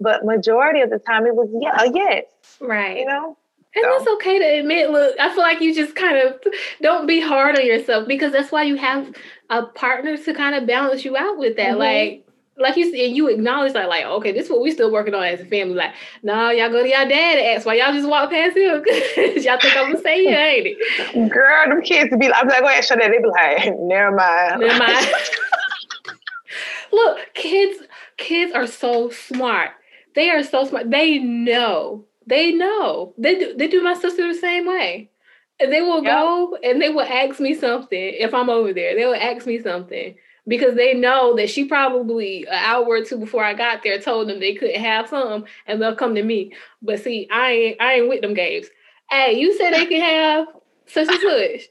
[0.00, 2.24] but majority of the time it was yeah, a yes,
[2.60, 2.98] right.
[2.98, 3.36] you know?
[3.74, 4.90] And So- that's okay to admit.
[4.90, 6.40] Look, I feel like you just kind of
[6.82, 9.14] don't be hard on yourself because that's why you have
[9.48, 11.74] a partner to kind of balance you out with that.
[11.74, 11.78] Mhm.
[11.78, 12.26] Like,
[12.56, 15.24] like you said, you acknowledge that, like, okay, this is what we still working on
[15.24, 15.74] as a family.
[15.74, 18.82] Like, no, y'all go to y'all dad and ask why y'all just walk past him
[18.82, 21.30] because y'all think I'm gonna say yeah, ain't it?
[21.32, 23.10] Girl, them kids be like, I'm like, go ahead, show that.
[23.10, 24.60] They be like, never mind.
[24.60, 25.06] Never mind.
[26.92, 27.78] Look, kids,
[28.18, 29.70] kids are so smart.
[30.14, 30.90] They are so smart.
[30.90, 32.04] They know.
[32.26, 33.14] They know.
[33.16, 33.54] They do.
[33.56, 35.10] They do my sister the same way.
[35.58, 36.12] And they will Yep.
[36.12, 38.94] go and they will ask me something if I'm over there.
[38.94, 40.14] They will ask me something
[40.46, 44.28] because they know that she probably an hour or two before I got there told
[44.28, 46.52] them they couldn't have some, and they'll come to me.
[46.82, 47.80] But see, I ain't.
[47.80, 48.66] I ain't with them games.
[49.10, 50.46] Hey, you said they can have
[50.86, 51.68] such and such.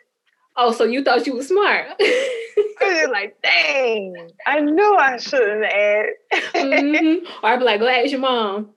[0.56, 1.88] Oh, so you thought you was smart?
[2.00, 6.56] I was like, dang, I knew I shouldn't have asked.
[6.56, 7.26] Mhm.
[7.44, 8.72] Or I'd be like, go ask your mom.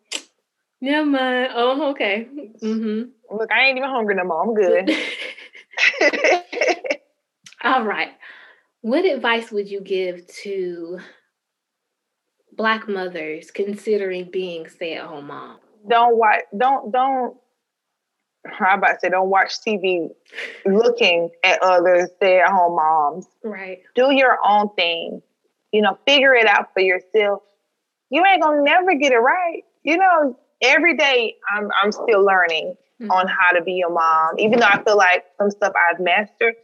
[0.81, 1.51] Never mind.
[1.55, 2.29] Oh, okay.
[2.63, 3.37] Mm-hmm.
[3.37, 4.43] Look, I ain't even hungry no more.
[4.43, 4.91] I'm good.
[7.65, 8.11] All right.
[8.85, 10.99] What advice would you give to
[12.53, 15.57] Black mothers considering being stay-at-home mom?
[15.89, 16.41] don't watch.
[16.57, 17.35] Don't don't.
[18.61, 20.11] I'm about to say, don't watch TV
[20.67, 23.27] looking at other stay-at-home moms.
[23.43, 23.81] Right.
[23.95, 25.23] Do your own thing.
[25.73, 27.41] You know, figure it out for yourself.
[28.11, 29.63] You ain't gonna never get it right.
[29.83, 33.11] You know, every day I'm I'm still learning Mhm.
[33.11, 36.55] on how to be a mom, even though I feel like some stuff I've mastered.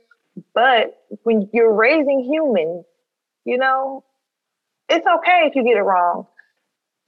[0.54, 2.84] But when you're raising humans,
[3.44, 4.04] you know,
[4.88, 6.26] it's okay if you get it wrong.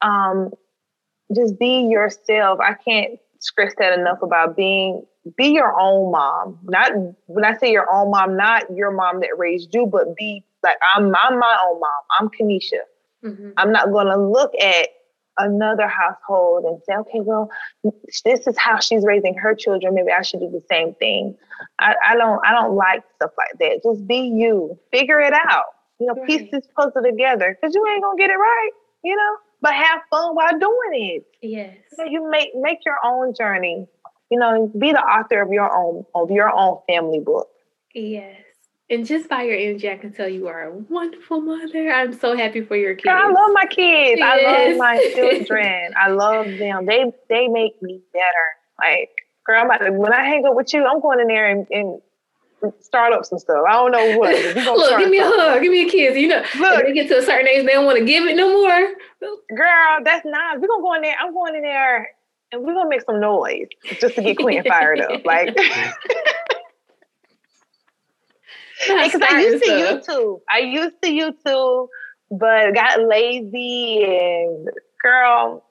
[0.01, 0.51] Um,
[1.35, 2.59] just be yourself.
[2.61, 5.05] I can't stress that enough about being
[5.37, 6.59] be your own mom.
[6.65, 6.93] Not
[7.27, 10.77] when I say your own mom, not your mom that raised you, but be like
[10.95, 11.91] I'm I'm my own mom.
[12.19, 12.81] I'm Kanisha.
[13.25, 13.53] Mhm.
[13.57, 14.89] I'm not going to look at
[15.39, 17.51] another household and say, okay, well,
[18.25, 19.95] this is how she's raising her children.
[19.95, 21.37] Maybe I should do the same thing.
[21.79, 23.83] I, I don't, I don't like stuff like that.
[23.83, 24.79] Just be you.
[24.91, 25.65] Figure it out.
[25.99, 28.71] You know, piece this puzzle together because you ain't gonna get it right.
[29.05, 31.27] You know, but have fun while doing it.
[31.41, 31.77] Yes.
[31.97, 33.87] Know, you make make your own journey.
[34.29, 37.49] You know, be the author of your own of your own family book.
[37.95, 38.37] Yes.
[38.93, 41.91] And just by your energy, I can tell you are a wonderful mother.
[41.91, 43.09] I'm so happy for your kids.
[43.09, 44.21] I love my kids.
[44.23, 45.95] I love my children.
[45.99, 46.85] I love them.
[46.85, 48.47] They they make me better.
[48.79, 49.09] Like,
[49.47, 51.67] girl, I'm about to, when I hang up with you, I'm going in there and,
[51.71, 52.03] and
[52.81, 53.65] start up some stuff.
[53.67, 54.35] I don't know what.
[54.57, 55.63] Look, give me a hug.
[55.63, 56.19] Give me a kiss.
[56.19, 56.85] You know, Look.
[56.85, 58.93] they get to a certain age, they don't want to give it no more.
[59.57, 60.59] Girl, that's nice.
[60.61, 61.17] We're gonna go in there.
[61.19, 62.11] I'm going in there
[62.53, 65.25] and we're gonna make some noise just to get Quinn fired up.
[65.25, 65.95] Like Not
[68.87, 69.71] because I used to.
[69.71, 70.41] YouTube.
[70.51, 71.89] I used to YouTube,
[72.31, 74.69] but got lazy and
[75.03, 75.65] girl,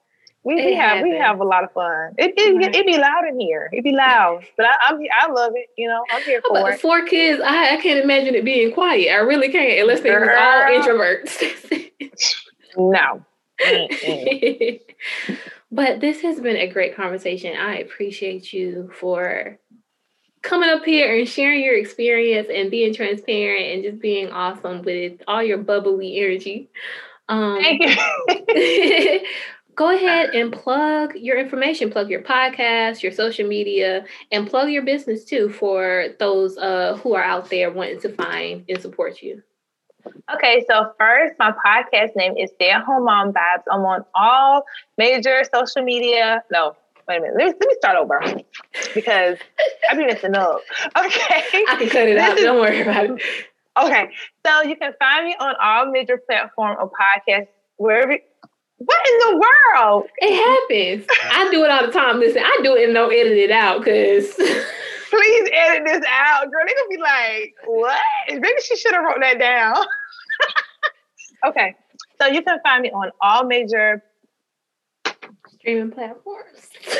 [0.43, 2.13] we, we have we have a lot of fun.
[2.17, 3.69] It it, it be loud in here.
[3.71, 5.67] It be loud, but I I'm, I love it.
[5.77, 6.81] You know, I'm here for it.
[6.81, 7.41] four kids?
[7.45, 9.09] I, I can't imagine it being quiet.
[9.09, 11.91] I really can't, unless they was all introverts.
[12.77, 13.25] No.
[15.71, 17.55] But this has been a great conversation.
[17.55, 19.57] I appreciate you for
[20.41, 25.22] coming up here and sharing your experience and being transparent and just being awesome with
[25.27, 26.69] all your bubbly energy.
[27.30, 29.19] Um, Thank you.
[29.76, 34.84] go ahead and plug your information, plug your podcast, your social media, and plug your
[34.84, 39.41] business too for those uh, who are out there wanting to find and support you.
[40.34, 43.63] Okay, so first, my podcast name is Stay at Home Mom Vibes.
[43.72, 44.65] I'm on all
[44.97, 46.43] major social media.
[46.51, 46.76] No,
[47.07, 47.36] wait a minute.
[47.38, 48.22] Let me, let me start over
[48.94, 49.38] because
[49.90, 50.61] I've been messing up.
[50.98, 51.65] Okay.
[51.68, 52.38] I can cut it This out.
[52.38, 53.22] is- Don't worry about it.
[53.82, 54.10] Okay.
[54.45, 57.48] So you can find me on all major platforms of podcasts,
[57.78, 58.18] wherever.
[58.78, 59.45] What in the
[59.76, 60.07] world?
[60.18, 61.06] It happens.
[61.32, 62.19] I do it all the time.
[62.19, 64.34] Listen, I do it and don't edit it out because
[65.11, 66.61] Please edit this out, girl.
[66.65, 67.99] They're gonna be like, what?
[68.30, 69.76] Maybe she should have wrote that down.
[71.48, 71.76] okay.
[72.22, 74.02] So you can find me on all major
[75.61, 76.69] streaming platforms.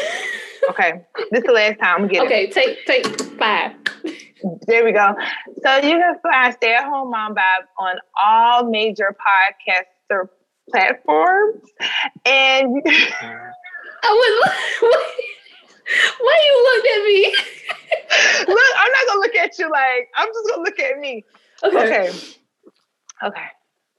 [0.70, 0.92] Okay,
[1.32, 2.28] this is the last time I'm getting.
[2.28, 3.06] okay, take take
[3.40, 3.72] five.
[4.68, 5.16] There we go.
[5.64, 10.28] So you can find Stay at Home Mom Vibe on all major podcaster
[10.70, 11.64] platforms,
[12.26, 12.84] and you-
[14.04, 14.52] I was.
[16.20, 18.54] Why you looked at me?
[18.54, 21.24] look, I'm not gonna look at you like I'm just gonna look at me.
[21.64, 22.12] Okay,
[23.24, 23.46] okay.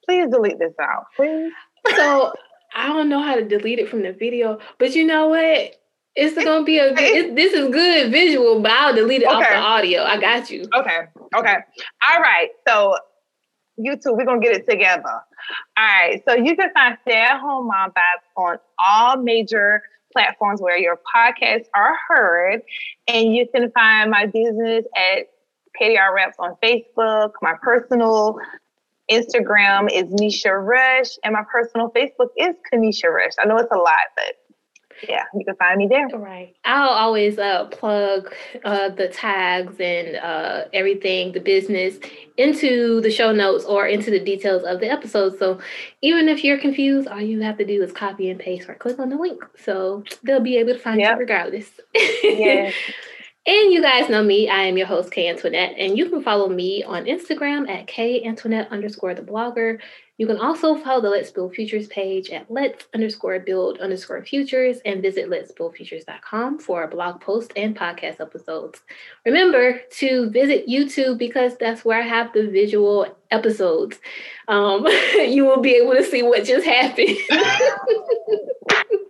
[0.07, 1.51] Please delete this out, please.
[1.97, 2.33] So
[2.75, 5.77] I don't know how to delete it from the video, but you know what?
[6.15, 7.01] It's gonna be a good.
[7.01, 10.03] It, this is good visual, but I'll delete it off the audio.
[10.03, 10.67] I got you.
[10.75, 11.01] Okay,
[11.35, 11.57] okay.
[12.11, 12.51] All right.
[12.69, 12.97] So
[13.79, 15.03] you YouTube, we're gonna get it together.
[15.09, 15.23] All
[15.79, 16.23] right.
[16.29, 19.83] So you can find Stay at Home Mom Vibes on all major
[20.13, 22.63] platforms where your podcasts are heard.
[23.09, 25.29] And you can find my business at
[25.81, 27.33] KDR Reps on Facebook.
[27.41, 28.39] My personal
[29.13, 33.33] Instagram is Nisha Rush, and my personal Facebook is Kanisha Rush.
[33.39, 34.37] I know it's a lot, but
[35.09, 36.07] yeah, you can find me there.
[36.09, 36.55] Right.
[36.65, 38.33] I'll always uh, plug
[38.65, 41.99] uh, the tags and uh, everything, the business,
[42.37, 45.39] into the show notes or into the details of the episode.
[45.39, 45.59] So
[46.03, 48.99] even if you're confused, all you have to do is copy and paste or click
[49.01, 49.43] on the link.
[49.57, 51.13] So they'll be able to find Yep.
[51.15, 51.71] you regardless.
[52.23, 52.71] Yeah.
[53.45, 54.49] And you guys know me.
[54.49, 58.23] I am your host, K Antoinette, and you can follow me on Instagram at K
[58.25, 59.81] Antoinette underscore the blogger.
[60.17, 64.79] You can also follow the Let's Build Futures page at let's underscore build underscore futures
[64.85, 68.81] and visit let's build futures.com for blog posts and podcast episodes.
[69.27, 73.99] Remember to visit YouTube because that's where I have the visual episodes.
[74.47, 77.17] Um, you will be able to see what just happened.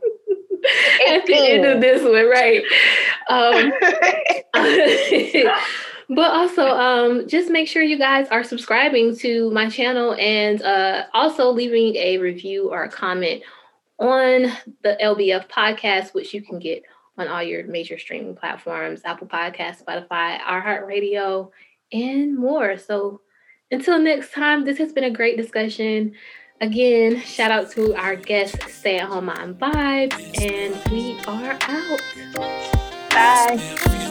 [1.08, 2.62] At the end of this one, right?
[3.28, 3.72] Um,
[6.14, 11.06] but also um, just make sure you guys are subscribing to my channel and uh,
[11.14, 13.42] also leaving a review or a comment
[13.98, 14.50] on
[14.82, 16.82] the lbf podcast which you can get
[17.18, 21.50] on all your major streaming platforms apple podcast spotify iheartradio
[21.92, 22.76] and more.
[22.78, 23.20] So
[23.70, 26.14] until next time this has been a great discussion
[26.62, 32.72] again shout out to our guest stay at home mom vibes and we are out
[33.12, 34.08] Bye.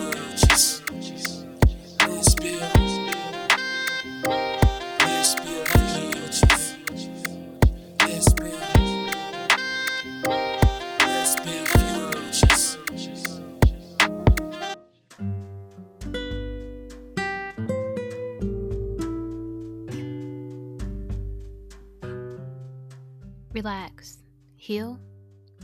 [23.62, 24.18] Relax,
[24.56, 25.00] heal,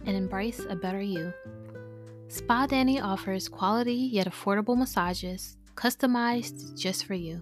[0.06, 1.34] and embrace a better you.
[2.28, 7.42] Spa Danny offers quality yet affordable massages customized just for you.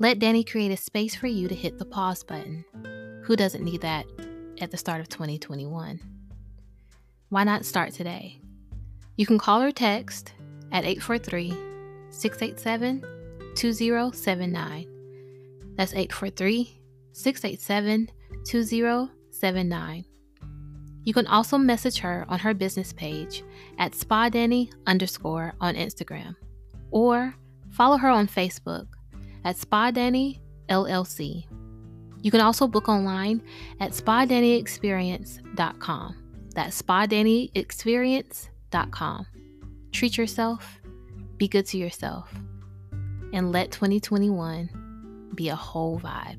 [0.00, 2.64] Let Danny create a space for you to hit the pause button.
[3.22, 4.04] Who doesn't need that
[4.60, 6.00] at the start of 2021?
[7.28, 8.40] Why not start today?
[9.14, 10.32] You can call or text
[10.72, 11.50] at 843
[12.10, 13.00] 687
[13.54, 15.74] 2079.
[15.76, 16.80] That's 843
[17.12, 18.10] 687
[18.44, 19.21] 2079.
[21.04, 23.42] You can also message her on her business page
[23.78, 26.36] at SpaDanny underscore on Instagram
[26.90, 27.34] or
[27.70, 28.86] follow her on Facebook
[29.44, 30.38] at SpaDanny
[30.68, 31.46] LLC.
[32.22, 33.42] You can also book online
[33.80, 36.16] at SpaDannyExperience.com.
[36.54, 39.26] That's SpaDannyExperience.com.
[39.90, 40.80] Treat yourself,
[41.36, 42.32] be good to yourself,
[43.32, 46.38] and let 2021 be a whole vibe.